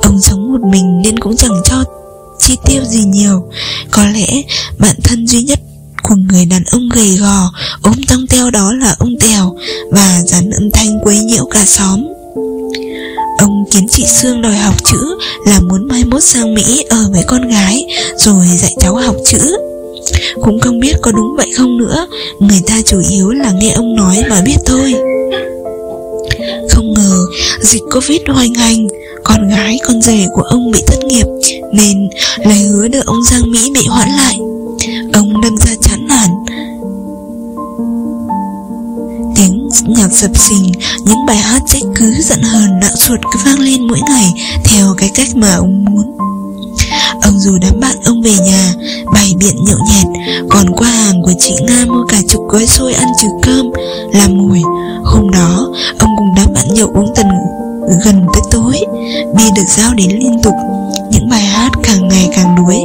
Ông 0.03 0.21
sống 0.21 0.53
một 0.53 0.69
mình 0.69 1.03
nên 1.05 1.19
cũng 1.19 1.37
chẳng 1.37 1.63
cho 1.65 1.85
chi 2.39 2.57
tiêu 2.67 2.83
gì 2.85 3.05
nhiều. 3.05 3.45
Có 3.91 4.03
lẽ 4.07 4.43
bạn 4.79 4.95
thân 5.05 5.27
duy 5.27 5.43
nhất 5.43 5.59
của 6.03 6.15
người 6.15 6.47
đàn 6.47 6.65
ông 6.71 6.89
gầy 6.95 7.17
gò, 7.17 7.51
ốm 7.83 7.95
tông 8.09 8.27
teo 8.27 8.51
đó 8.51 8.73
là 8.73 8.95
ông 8.99 9.15
Tèo, 9.21 9.57
và 9.91 10.21
dàn 10.27 10.51
âm 10.51 10.71
thanh 10.71 10.99
quấy 11.05 11.19
nhiễu 11.19 11.45
cả 11.45 11.65
xóm. 11.67 12.05
Kiến 13.73 13.87
chị 13.89 14.05
Sương 14.07 14.43
đòi 14.43 14.57
học 14.57 14.75
chữ 14.93 15.19
là 15.47 15.61
muốn 15.61 15.89
mai 15.89 16.05
mốt 16.05 16.23
sang 16.23 16.55
Mỹ 16.55 16.85
ở 16.89 17.09
với 17.13 17.23
con 17.27 17.49
gái 17.49 17.85
rồi 18.17 18.47
dạy 18.47 18.73
cháu 18.81 18.95
học 18.95 19.17
chữ. 19.27 19.57
Cũng 20.43 20.61
không 20.61 20.81
biết 20.81 20.97
có 21.03 21.13
đúng 21.13 21.37
vậy 21.37 21.47
không 21.57 21.79
nữa, 21.79 22.07
người 22.39 22.61
ta 22.67 22.81
chủ 22.87 23.03
yếu 23.11 23.31
là 23.31 23.53
nghe 23.53 23.73
ông 23.73 23.97
nói 23.97 24.23
mà 24.31 24.43
biết 24.45 24.57
thôi. 24.67 24.95
Không 26.71 26.95
ngờ 26.95 27.19
dịch 27.61 27.83
Covid 27.95 28.21
hoành 28.29 28.55
hành 28.55 28.87
Con 29.25 29.49
gái 29.49 29.77
con 29.87 30.03
rể 30.03 30.27
của 30.35 30.43
ông 30.43 30.71
bị 30.71 30.83
thất 30.87 31.05
nghiệp 31.05 31.27
Nên 31.73 32.09
lời 32.45 32.59
hứa 32.59 32.89
đưa 32.89 33.01
ông 33.07 33.19
sang 33.31 33.51
Mỹ 33.51 33.71
bị 33.75 33.87
hoãn 33.87 34.09
lại 34.09 34.37
Ông 35.13 35.41
đâm 35.41 35.57
ra 35.57 35.73
nhạc 39.89 40.09
dập 40.13 40.31
sình 40.35 40.73
Những 41.07 41.27
bài 41.27 41.37
hát 41.37 41.63
trách 41.67 41.83
cứ 41.97 42.15
giận 42.23 42.43
hờn 42.43 42.81
nặng 42.81 42.97
ruột 42.97 43.21
cứ 43.33 43.41
vang 43.45 43.59
lên 43.59 43.87
mỗi 43.89 44.01
ngày 44.11 44.33
Theo 44.65 44.95
cái 44.97 45.11
cách 45.15 45.29
mà 45.35 45.55
ông 45.55 45.85
muốn. 45.85 46.19
Ông 47.23 47.39
dù 47.39 47.59
đám 47.61 47.81
bạn 47.81 47.97
ông 48.05 48.23
về 48.23 48.33
nhà, 48.47 48.73
Bày 49.15 49.33
biện 49.39 49.57
nhậu 49.67 49.79
nhẹt, 49.91 50.07
Còn 50.51 50.71
qua 50.77 50.89
hàng 50.89 51.23
của 51.23 51.33
chị 51.39 51.55
Nga 51.69 51.85
mua 51.87 52.05
cả 52.09 52.19
chục 52.29 52.43
gói 52.49 52.67
xôi 52.67 52.93
ăn 52.95 53.09
trừ 53.23 53.29
cơm, 53.43 53.67
Làm 54.13 54.39
mùi 54.39 54.61
Hôm 55.05 55.31
đó, 55.31 55.69
Ông 55.99 56.11
cùng 56.19 56.29
đám 56.37 56.53
bạn 56.55 56.75
nhậu 56.75 56.89
uống 56.95 57.15
tần 57.15 57.27
gần 58.05 58.27
tới 58.33 58.43
tối, 58.51 58.73
Bia 59.37 59.51
được 59.57 59.69
giao 59.77 59.95
đến 59.95 60.11
liên 60.11 60.41
tục. 60.43 60.55
Những 61.11 61.29
bài 61.29 61.43
hát 61.43 61.71
càng 61.83 62.09
ngày 62.09 62.29
càng 62.37 62.57
đuối, 62.57 62.77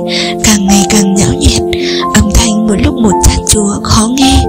Càng 0.44 0.66
ngày 0.66 0.86
càng 0.90 1.16
nhão 1.16 1.34
nhẹt, 1.34 1.62
Âm 2.14 2.30
thanh 2.34 2.68
mỗi 2.68 2.78
lúc 2.78 2.96
một 2.96 3.14
chát 3.26 3.40
chúa 3.54 3.80
khó 3.84 4.08
nghe. 4.08 4.44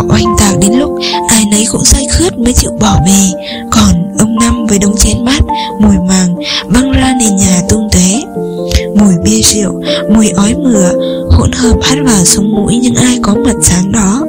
Họ 0.00 0.06
oanh 0.08 0.36
tạc 0.38 0.58
đến 0.60 0.72
lúc 0.78 0.90
Ai 1.28 1.44
nấy 1.50 1.66
cũng 1.72 1.84
say 1.84 2.06
khướt 2.12 2.38
mới 2.38 2.52
chịu 2.52 2.70
bỏ 2.80 3.00
về 3.06 3.30
Còn 3.70 4.16
ông 4.18 4.36
Năm 4.40 4.66
với 4.66 4.78
đống 4.78 4.96
chén 4.96 5.24
bát, 5.24 5.40
Mùi 5.80 5.96
màng, 6.08 6.34
băng 6.72 6.92
ra 6.92 7.14
nền 7.20 7.36
nhà 7.36 7.60
tung 7.68 7.88
tóe 7.92 8.22
Mùi 8.96 9.14
bia 9.24 9.40
rượu, 9.42 9.82
Mùi 10.14 10.28
ói 10.28 10.54
mửa, 10.54 10.90
Hỗn 11.30 11.52
hợp 11.52 11.76
hắt 11.82 11.98
vào 12.04 12.24
sống 12.24 12.50
mũi 12.50 12.76
những 12.82 12.94
ai 12.94 13.18
có 13.22 13.34
mặt 13.44 13.56
sáng 13.62 13.92
đó. 13.92 14.20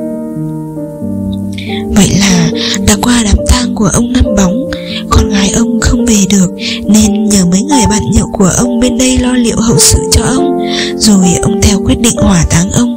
Vậy 1.95 2.09
là 2.19 2.49
đã 2.87 2.95
qua 3.01 3.23
đám 3.25 3.37
tang 3.47 3.75
của 3.75 3.89
ông 3.93 4.13
Năm 4.13 4.25
Bóng, 4.37 4.69
Con 5.09 5.29
gái 5.29 5.51
ông 5.55 5.79
không 5.79 6.05
về 6.05 6.17
được, 6.29 6.51
Nên 6.85 7.29
nhờ 7.29 7.45
mấy 7.45 7.61
người 7.61 7.85
bạn 7.89 8.01
nhậu 8.13 8.27
của 8.31 8.51
ông 8.57 8.79
bên 8.79 8.97
đây 8.97 9.17
lo 9.17 9.33
liệu 9.33 9.57
hậu 9.59 9.77
sự 9.79 9.99
cho 10.11 10.23
ông. 10.23 10.59
Rồi 10.97 11.25
ông 11.41 11.61
theo 11.61 11.79
quyết 11.85 11.99
định 11.99 12.15
hỏa 12.17 12.45
táng 12.49 12.71
ông. 12.71 12.90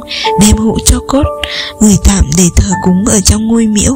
Cho 0.85 0.99
cốt. 1.07 1.23
Gửi 1.81 1.97
tạm 2.03 2.29
để 2.37 2.43
thờ 2.55 2.71
cúng 2.83 3.05
ở 3.07 3.19
trong 3.25 3.47
ngôi 3.47 3.67
miễu 3.67 3.93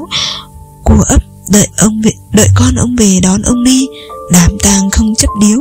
Của 0.84 1.04
ấp. 1.10 1.22
Đợi 1.50 1.68
ông 1.78 2.02
về, 2.04 2.12
đợi 2.34 2.48
con 2.56 2.76
ông 2.76 2.96
về 2.96 3.20
đón 3.24 3.42
ông 3.42 3.64
đi. 3.64 3.88
Đám 4.32 4.58
tang 4.64 4.90
không 4.90 5.16
chấp 5.16 5.28
điếu. 5.42 5.60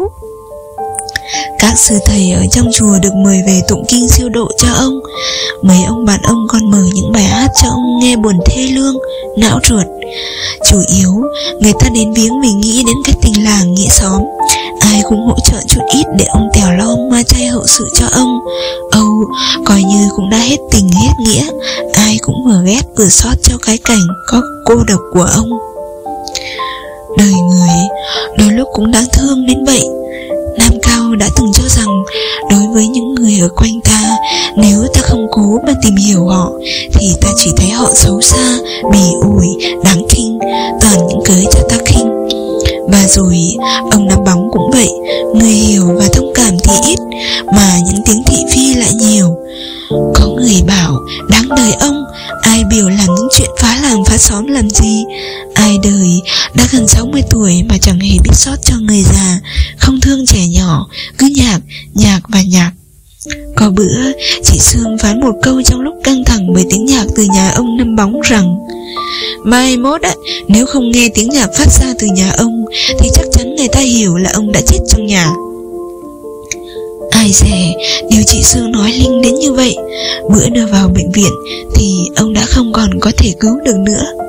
Các 1.58 1.74
sư 1.78 1.98
thầy 2.06 2.30
ở 2.30 2.42
trong 2.50 2.66
chùa 2.72 2.98
được 3.02 3.14
mời 3.24 3.42
về 3.46 3.62
tụng 3.68 3.84
kinh 3.88 4.08
siêu 4.08 4.28
độ 4.28 4.48
cho 4.58 4.68
ông. 4.72 5.00
Mấy 5.62 5.84
ông 5.84 6.04
bạn 6.04 6.20
ông 6.22 6.46
còn 6.48 6.70
mở 6.70 6.82
những 6.94 7.12
bài 7.12 7.22
hát 7.22 7.48
cho 7.62 7.68
ông 7.68 7.98
nghe 8.00 8.16
buồn 8.16 8.38
thê 8.46 8.62
lương, 8.62 8.94
não 9.38 9.60
ruột. 9.68 9.86
Chủ 10.70 10.78
yếu, 10.96 11.10
người 11.60 11.72
ta 11.80 11.88
đến 11.94 12.12
viếng 12.12 12.40
vì 12.42 12.52
nghĩ 12.52 12.82
đến 12.86 12.96
cái 13.04 13.14
tình 13.22 13.44
làng 13.44 13.74
nghĩa 13.74 13.88
xóm. 13.88 14.22
Ai 14.80 15.02
cũng 15.08 15.26
hỗ 15.26 15.36
trợ 15.50 15.56
chút 15.68 15.80
ít 15.88 16.06
để 16.18 16.24
ông 16.24 16.48
tèo 16.54 16.72
lo 16.72 16.96
ma 17.10 17.22
chay 17.22 17.46
hậu 17.46 17.66
sự 17.66 17.84
cho 17.94 18.06
ông. 18.12 18.38
Âu, 18.90 19.08
coi 19.64 19.82
như 19.82 20.08
cũng 20.16 20.30
đã 20.30 20.38
hết 20.38 20.56
tình 20.72 20.88
hết 20.88 21.12
nghĩa. 21.26 21.46
Ai 21.94 22.18
cũng 22.22 22.44
vừa 22.46 22.62
ghét 22.64 22.82
vừa 22.96 23.08
xót 23.08 23.36
cho 23.42 23.56
cái 23.66 23.78
cảnh 23.84 24.06
có 24.26 24.42
cô 24.64 24.74
độc 24.88 25.00
của 25.12 25.26
ông. 25.34 25.50
Đời 27.18 27.32
người 27.32 27.76
đôi 28.38 28.52
lúc 28.52 28.68
cũng 28.72 28.90
đáng 28.90 29.06
thương 29.12 29.46
đến 29.46 29.64
vậy. 29.64 29.84
Nam 30.58 30.72
Cao 30.82 31.16
đã 31.16 31.28
từng 31.36 31.52
cho 31.54 31.64
rằng 31.68 32.02
đối 32.50 32.74
với 32.74 32.86
những 32.86 33.14
người 33.14 33.38
ở 33.40 33.48
quanh 33.48 33.80
ta 33.84 34.16
nếu 34.56 34.86
ta 34.94 35.00
không 35.00 35.26
cố 35.30 35.58
mà 35.66 35.72
tìm 35.82 35.96
hiểu 35.96 36.26
họ 36.26 36.52
thì 36.94 37.06
ta 37.20 37.28
chỉ 37.36 37.50
thấy 37.56 37.70
họ 37.70 37.90
xấu 37.94 38.20
xa, 38.20 38.58
bỉ 38.92 39.00
ủi, 39.22 39.46
đáng 39.84 40.02
khinh, 40.08 40.38
toàn 40.80 41.06
những 41.08 41.20
cớ 41.24 41.34
cho 41.52 41.60
ta 41.68 41.76
khinh. 41.86 42.17
Và 42.92 43.06
rồi 43.08 43.38
ông 43.90 44.06
nắm 44.08 44.18
Bóng 44.24 44.48
cũng 44.52 44.70
vậy, 44.72 44.88
người 45.34 45.52
hiểu 45.52 45.84
và 45.94 46.08
thông 46.12 46.32
cảm 46.34 46.54
thì 46.64 46.72
ít 46.86 46.98
mà 47.54 47.78
những 47.86 48.02
tiếng 48.06 48.22
thị 48.26 48.36
phi 48.50 48.74
lại 48.74 48.92
nhiều. 48.94 49.36
Có 50.14 50.28
người 50.36 50.62
bảo 50.66 51.00
đáng 51.30 51.48
đời 51.56 51.72
ông 51.72 52.04
Ai 52.42 52.64
biểu 52.70 52.88
làm 52.88 53.06
những 53.06 53.28
chuyện 53.32 53.50
phá 53.58 53.78
làng 53.82 54.04
phá 54.04 54.18
xóm 54.18 54.46
làm 54.46 54.70
gì 54.70 55.04
Ai 55.54 55.76
đời 55.82 56.20
đã 56.54 56.66
gần 56.72 56.88
60 56.88 57.22
tuổi 57.30 57.62
mà 57.68 57.78
chẳng 57.80 58.00
hề 58.00 58.18
biết 58.24 58.34
sót 58.34 58.56
cho 58.64 58.76
người 58.80 59.02
già 59.02 59.38
Không 59.78 60.00
thương 60.00 60.26
trẻ 60.26 60.46
nhỏ 60.46 60.88
Cứ 61.18 61.26
nhạc, 61.36 61.58
nhạc 61.94 62.20
và 62.28 62.42
nhạc 62.42 62.72
có 63.56 63.70
bữa 63.70 64.12
chị 64.42 64.58
Sương 64.58 64.98
phán 64.98 65.20
một 65.20 65.34
câu 65.42 65.62
trong 65.62 65.80
lúc 65.80 65.94
căng 66.04 66.24
thẳng 66.24 66.52
Bởi 66.54 66.64
tiếng 66.70 66.84
nhạc 66.84 67.04
từ 67.16 67.22
nhà 67.34 67.50
ông 67.50 67.76
Năm 67.76 67.96
Bóng 67.96 68.20
rằng 68.20 68.58
Mai 69.44 69.76
mốt 69.76 70.02
á, 70.02 70.14
nếu 70.48 70.66
không 70.66 70.90
nghe 70.90 71.08
tiếng 71.14 71.28
nhạc 71.28 71.48
phát 71.54 71.66
ra 71.80 71.94
từ 71.98 72.06
nhà 72.06 72.32
ông 72.38 72.64
Thì 72.98 73.10
chắc 73.14 73.24
chắn 73.32 73.56
người 73.56 73.68
ta 73.68 73.80
hiểu 73.80 74.16
là 74.16 74.30
ông 74.34 74.52
đã 74.52 74.60
chết 74.66 74.78
trong 74.88 75.06
nhà. 75.06 75.30
Ai 77.10 77.30
dè 77.32 77.74
Điều 78.10 78.22
chị 78.26 78.42
Sương 78.42 78.72
nói 78.72 78.92
Linh 78.92 79.22
đến 79.22 79.34
như 79.34 79.52
vậy 79.52 79.76
Bữa 80.30 80.48
đưa 80.48 80.66
vào 80.66 80.88
bệnh 80.88 81.12
viện 81.12 81.32
Thì 81.74 81.94
ông 82.16 82.32
đã 82.32 82.44
không 82.46 82.72
còn 82.72 83.00
có 83.00 83.12
thể 83.16 83.34
cứu 83.40 83.56
được 83.64 83.76
nữa 83.76 84.27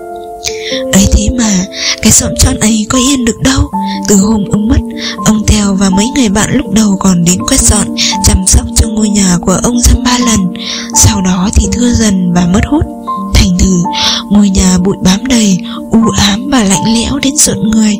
ấy 0.93 1.07
thế 1.13 1.27
mà, 1.37 1.65
cái 2.01 2.11
xóm 2.11 2.31
tròn 2.39 2.59
ấy 2.59 2.85
có 2.89 2.97
yên 2.97 3.25
được 3.25 3.37
đâu. 3.43 3.69
Từ 4.07 4.15
hôm 4.15 4.43
ông 4.51 4.67
mất, 4.67 4.79
ông 5.25 5.45
theo 5.47 5.75
và 5.75 5.89
mấy 5.89 6.05
người 6.15 6.29
bạn 6.29 6.49
lúc 6.57 6.71
đầu 6.71 6.97
còn 6.99 7.23
đến 7.23 7.39
quét 7.47 7.59
dọn, 7.59 7.87
chăm 8.27 8.37
sóc 8.47 8.65
cho 8.75 8.87
ngôi 8.87 9.09
nhà 9.09 9.37
của 9.41 9.57
ông 9.63 9.79
dăm 9.79 10.03
ba 10.03 10.17
lần. 10.17 10.53
Sau 10.95 11.21
đó 11.21 11.49
thì 11.55 11.67
thưa 11.71 11.93
dần 11.93 12.33
và 12.33 12.47
mất 12.53 12.61
hút. 12.71 12.83
Thành 13.33 13.57
thử, 13.59 13.83
ngôi 14.31 14.49
nhà 14.49 14.77
bụi 14.77 14.95
bám 15.03 15.25
đầy, 15.25 15.57
u 15.91 15.99
ám 16.17 16.49
và 16.51 16.63
lạnh 16.63 16.93
lẽo 16.93 17.19
đến 17.19 17.35
rợn 17.37 17.71
người. 17.71 17.97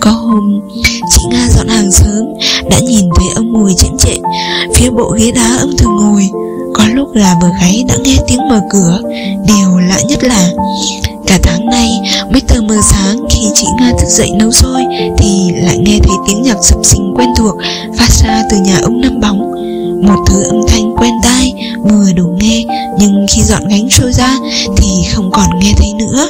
Có 0.00 0.10
hôm, 0.10 0.60
chị 0.84 1.22
nga 1.30 1.48
dọn 1.56 1.68
hàng 1.68 1.92
sớm, 1.92 2.24
đã 2.70 2.78
nhìn 2.78 3.08
thấy 3.16 3.26
ông 3.34 3.52
ngồi 3.52 3.74
chễm 3.78 3.98
chệ 3.98 4.16
phía 4.74 4.90
bộ 4.90 5.14
ghế 5.18 5.30
đá 5.30 5.56
ông 5.60 5.76
thường 5.78 5.96
ngồi. 5.96 6.28
Có 6.74 6.84
lúc 6.94 7.14
là 7.14 7.36
vừa 7.42 7.50
gáy 7.60 7.84
đã 7.88 7.96
nghe 8.02 8.16
tiếng 8.28 8.48
mở 8.48 8.60
cửa. 8.70 9.00
Điều 9.46 9.78
lạ 9.78 10.00
nhất 10.08 10.24
là 10.24 10.50
Cả 11.28 11.38
tháng 11.42 11.66
nay 11.66 11.90
mấy 12.32 12.40
tờ 12.40 12.60
mờ 12.60 12.76
sáng 12.82 13.18
khi 13.30 13.40
chị 13.54 13.66
Nga 13.80 13.90
thức 13.90 14.06
dậy 14.08 14.30
nấu 14.38 14.50
xôi 14.50 14.82
Thì 15.18 15.50
lại 15.54 15.78
nghe 15.78 15.98
thấy 16.02 16.16
tiếng 16.26 16.42
nhạc 16.42 16.56
sập 16.62 16.78
sình 16.84 17.14
quen 17.16 17.28
thuộc 17.36 17.54
Phát 17.98 18.10
ra 18.24 18.42
từ 18.50 18.56
nhà 18.64 18.78
ông 18.82 19.00
Năm 19.00 19.20
Bóng. 19.20 19.38
Một 20.02 20.24
thứ 20.26 20.42
âm 20.44 20.60
thanh 20.68 20.94
quen 20.96 21.12
tai 21.22 21.52
Vừa 21.82 22.12
đủ 22.16 22.24
nghe, 22.40 22.64
Nhưng 22.98 23.26
khi 23.30 23.42
dọn 23.42 23.68
gánh 23.68 23.88
trôi 23.90 24.12
ra 24.12 24.36
Thì 24.76 24.88
không 25.14 25.30
còn 25.32 25.58
nghe 25.60 25.72
thấy 25.76 25.88
nữa. 25.98 26.28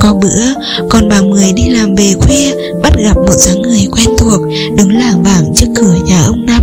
Có 0.00 0.14
bữa, 0.14 0.44
con 0.90 1.08
bà 1.08 1.22
Mười 1.22 1.52
đi 1.52 1.68
làm 1.68 1.94
về 1.94 2.12
khuya, 2.20 2.54
Bắt 2.82 2.92
gặp 2.98 3.16
một 3.16 3.34
dáng 3.36 3.62
người 3.62 3.86
quen 3.92 4.08
thuộc 4.18 4.40
Đứng 4.76 4.96
làng 4.98 5.22
vàng 5.22 5.52
trước 5.56 5.66
cửa 5.76 5.94
nhà 6.06 6.22
ông 6.26 6.46
Năm. 6.46 6.62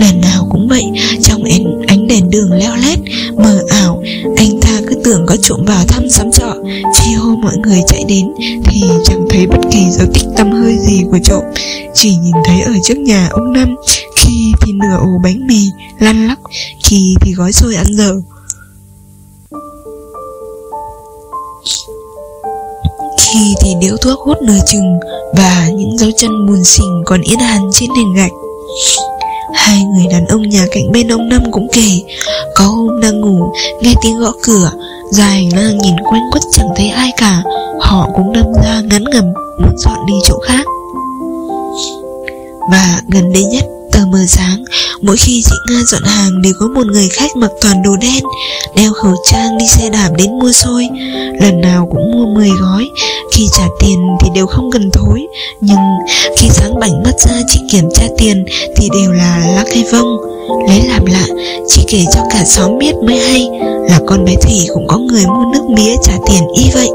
Lần 0.00 0.20
nào 0.20 0.46
cũng 0.50 0.68
vậy, 0.68 0.84
Trong 1.22 1.44
ánh 1.88 2.06
đèn 2.06 2.30
đường 2.30 2.52
leo 2.52 2.76
lét, 2.76 2.98
Mờ 3.36 3.62
ảo, 3.68 4.02
Anh 4.36 4.57
tưởng 5.08 5.26
có 5.26 5.36
trộm 5.42 5.64
vào 5.66 5.84
thăm 5.88 6.08
xóm 6.10 6.30
trọ. 6.30 6.54
Chi 6.94 7.14
hô 7.14 7.36
mọi 7.36 7.56
người 7.56 7.80
chạy 7.86 8.04
đến, 8.08 8.32
Thì 8.64 8.82
chẳng 9.04 9.26
thấy 9.30 9.46
bất 9.46 9.58
kỳ 9.70 9.90
dấu 9.90 10.06
tích 10.14 10.24
tâm 10.36 10.50
hơi 10.52 10.78
gì 10.78 11.02
của 11.10 11.18
trộm. 11.24 11.42
Chỉ 11.94 12.16
nhìn 12.16 12.34
thấy 12.44 12.60
ở 12.60 12.72
trước 12.84 12.98
nhà 12.98 13.28
ông 13.30 13.52
Năm, 13.52 13.76
Khi 14.16 14.52
thì 14.60 14.72
nửa 14.72 14.96
ổ 14.98 15.20
bánh 15.24 15.46
mì, 15.46 15.60
Lăn 15.98 16.26
lóc, 16.26 16.38
Khi 16.84 17.14
thì 17.20 17.32
gói 17.32 17.52
xôi 17.52 17.74
ăn 17.74 17.86
dở. 17.90 18.12
Khi 23.18 23.54
thì 23.60 23.74
điếu 23.80 23.96
thuốc 23.96 24.18
hút 24.20 24.36
nửa 24.42 24.58
chừng, 24.72 24.98
Và 25.36 25.68
những 25.76 25.98
dấu 25.98 26.10
chân 26.18 26.46
buồn 26.46 26.64
xình 26.64 27.02
còn 27.06 27.20
yên 27.20 27.38
hẳn 27.38 27.70
trên 27.72 27.90
nền 27.96 28.14
gạch. 28.16 28.32
Hai 29.54 29.84
người 29.84 30.06
đàn 30.10 30.26
ông 30.26 30.48
nhà 30.48 30.66
cạnh 30.70 30.92
bên 30.92 31.08
ông 31.08 31.28
Năm 31.28 31.42
cũng 31.50 31.68
kể, 31.72 32.02
Có 32.54 32.64
hôm 32.64 33.00
đang 33.00 33.20
ngủ, 33.20 33.52
Nghe 33.82 33.94
tiếng 34.02 34.18
gõ 34.18 34.32
cửa 34.42 34.70
Dài 35.10 35.48
lang 35.52 35.78
nhìn 35.78 35.96
quanh 36.04 36.30
quất 36.30 36.42
chẳng 36.52 36.68
thấy 36.76 36.88
ai 36.88 37.10
cả. 37.16 37.42
Họ 37.80 38.08
cũng 38.14 38.32
đâm 38.32 38.46
ra 38.64 38.80
ngắn 38.80 39.04
ngầm, 39.04 39.24
Muốn 39.58 39.78
dọn 39.78 40.06
đi 40.06 40.14
chỗ 40.24 40.38
khác. 40.38 40.66
Và 42.70 43.00
gần 43.08 43.32
đây 43.32 43.44
nhất, 43.44 43.64
Tờ 43.92 44.06
mờ 44.06 44.18
sáng, 44.28 44.64
Mỗi 45.00 45.16
khi 45.16 45.42
chị 45.44 45.54
Nga 45.70 45.80
dọn 45.92 46.02
hàng 46.02 46.42
Đều 46.42 46.52
có 46.60 46.66
một 46.66 46.86
người 46.86 47.08
khách 47.08 47.36
mặc 47.36 47.50
toàn 47.60 47.82
đồ 47.82 47.96
đen, 47.96 48.24
Đeo 48.76 48.92
khẩu 48.92 49.14
trang 49.30 49.58
đi 49.58 49.66
xe 49.68 49.90
đạp 49.90 50.08
đến 50.18 50.38
mua 50.38 50.52
xôi. 50.52 50.88
Lần 51.40 51.60
nào 51.60 51.88
cũng 51.90 52.12
mua 52.12 52.34
10 52.34 52.50
gói, 52.60 52.88
Khi 53.32 53.48
trả 53.58 53.64
tiền 53.80 53.98
thì 54.20 54.28
đều 54.34 54.46
không 54.46 54.70
cần 54.72 54.90
thối. 54.92 55.26
Nhưng 55.60 55.78
khi 56.38 56.48
sáng 56.50 56.80
bảnh 56.80 57.02
mất 57.04 57.14
ra 57.28 57.40
chị 57.48 57.60
kiểm 57.70 57.88
tra 57.94 58.06
tiền 58.18 58.44
Thì 58.76 58.88
đều 58.94 59.12
là 59.12 59.44
lắc 59.56 59.66
hay 59.74 59.84
vông. 59.92 60.37
Lấy 60.68 60.82
làm 60.88 61.06
lạ 61.06 61.26
Chị 61.66 61.82
kể 61.88 62.04
cho 62.14 62.22
cả 62.30 62.44
xóm 62.44 62.78
biết 62.78 62.94
mới 63.06 63.18
hay 63.18 63.48
Là 63.88 64.00
con 64.06 64.24
bé 64.24 64.34
Thủy 64.42 64.66
cũng 64.74 64.86
có 64.86 64.98
người 64.98 65.26
mua 65.26 65.44
nước 65.52 65.64
mía 65.76 65.94
trả 66.04 66.12
tiền 66.26 66.42
y 66.56 66.70
vậy. 66.74 66.88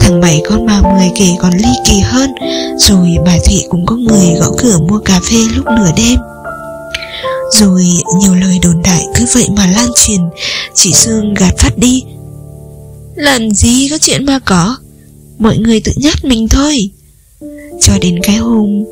Thằng 0.00 0.20
Bảy 0.20 0.42
con 0.48 0.66
bà 0.66 0.82
Mười 0.82 1.10
kể 1.18 1.26
còn 1.38 1.52
ly 1.56 1.68
kỳ 1.86 2.00
hơn, 2.00 2.30
Rồi 2.78 3.16
bà 3.26 3.36
Thủy 3.46 3.64
cũng 3.68 3.86
có 3.86 3.96
người 3.96 4.34
gõ 4.40 4.46
cửa 4.58 4.78
mua 4.88 4.98
cà 4.98 5.20
phê 5.30 5.38
lúc 5.56 5.66
nửa 5.66 5.90
đêm. 5.96 6.18
Rồi 7.52 7.84
nhiều 8.20 8.34
lời 8.34 8.58
đồn 8.62 8.82
đại 8.84 9.04
cứ 9.14 9.24
vậy 9.34 9.46
mà 9.56 9.66
lan 9.66 9.88
truyền, 9.96 10.20
Chị 10.74 10.92
Sương 10.92 11.34
gạt 11.34 11.54
phát 11.58 11.78
đi. 11.78 12.04
Làm 13.14 13.50
gì 13.50 13.88
có 13.90 13.98
chuyện 13.98 14.26
mà 14.26 14.38
có, 14.38 14.76
Mọi 15.38 15.56
người 15.58 15.80
tự 15.80 15.92
nhắc 15.96 16.24
mình 16.24 16.48
thôi. 16.48 16.90
Cho 17.80 17.92
đến 18.00 18.18
cái 18.22 18.36
hôm 18.36 18.84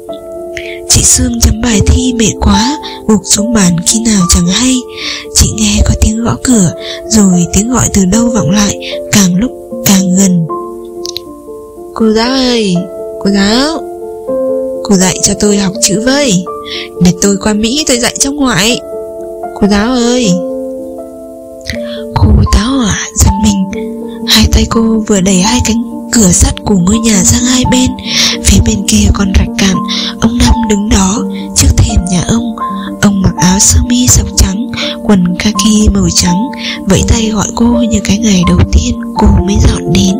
Chị 0.97 1.03
Sương 1.03 1.41
chấm 1.41 1.61
bài 1.61 1.81
thi 1.87 2.15
mệt 2.19 2.33
quá 2.41 2.79
Gục 3.07 3.21
xuống 3.25 3.53
bàn 3.53 3.77
khi 3.87 4.01
nào 4.01 4.23
chẳng 4.35 4.47
hay. 4.47 4.75
Chị 5.35 5.47
nghe 5.57 5.83
có 5.85 5.95
tiếng 6.01 6.25
gõ 6.25 6.37
cửa 6.45 6.73
Rồi 7.09 7.47
tiếng 7.55 7.71
gọi 7.71 7.89
từ 7.95 8.05
đâu 8.05 8.31
vọng 8.31 8.51
lại 8.51 8.79
Càng 9.13 9.35
lúc 9.35 9.51
càng 9.87 10.17
gần. 10.19 10.47
Cô 11.95 12.13
giáo 12.13 12.31
ơi 12.31 12.77
Cô 13.21 13.31
giáo. 13.31 13.81
Cô 14.85 14.97
dạy 14.97 15.17
cho 15.23 15.35
tôi 15.41 15.57
học 15.57 15.73
chữ 15.83 16.03
với 16.05 16.45
Để 17.05 17.13
tôi 17.23 17.37
qua 17.37 17.53
Mỹ 17.53 17.85
tôi 17.89 17.99
dạy 17.99 18.15
trong 18.21 18.37
ngoại. 18.37 18.81
Cô 19.61 19.69
giáo 19.71 19.93
ơi. 19.93 20.31
Cô 22.15 22.29
giáo 22.55 22.81
à 22.81 23.09
giật 23.25 23.33
mình. 23.45 23.87
Hai 24.29 24.47
tay 24.53 24.67
cô 24.71 25.05
vừa 25.07 25.21
đẩy 25.21 25.41
hai 25.41 25.61
cánh 25.67 25.83
cửa 26.13 26.31
sắt 26.33 26.55
của 26.65 26.77
ngôi 26.77 26.99
nhà 26.99 27.25
sang 27.25 27.45
hai 27.45 27.65
bên. 27.71 27.91
Phía 28.45 28.59
bên 28.67 28.77
kia 28.89 29.09
còn 29.15 29.33
rạch 29.39 29.49
cạn 29.59 29.77
Ông 30.21 30.39
Năm 30.39 30.55
đứng 30.71 30.86
Quần 35.07 35.25
kaki 35.39 35.89
màu 35.95 36.09
trắng. 36.15 36.49
Vẫy 36.89 37.03
tay 37.09 37.31
gọi 37.31 37.47
cô 37.55 37.83
như 37.91 38.01
cái 38.05 38.19
ngày 38.19 38.43
đầu 38.49 38.59
tiên 38.73 39.01
cô 39.15 39.27
mới 39.47 39.57
dọn 39.61 39.93
đến 39.93 40.15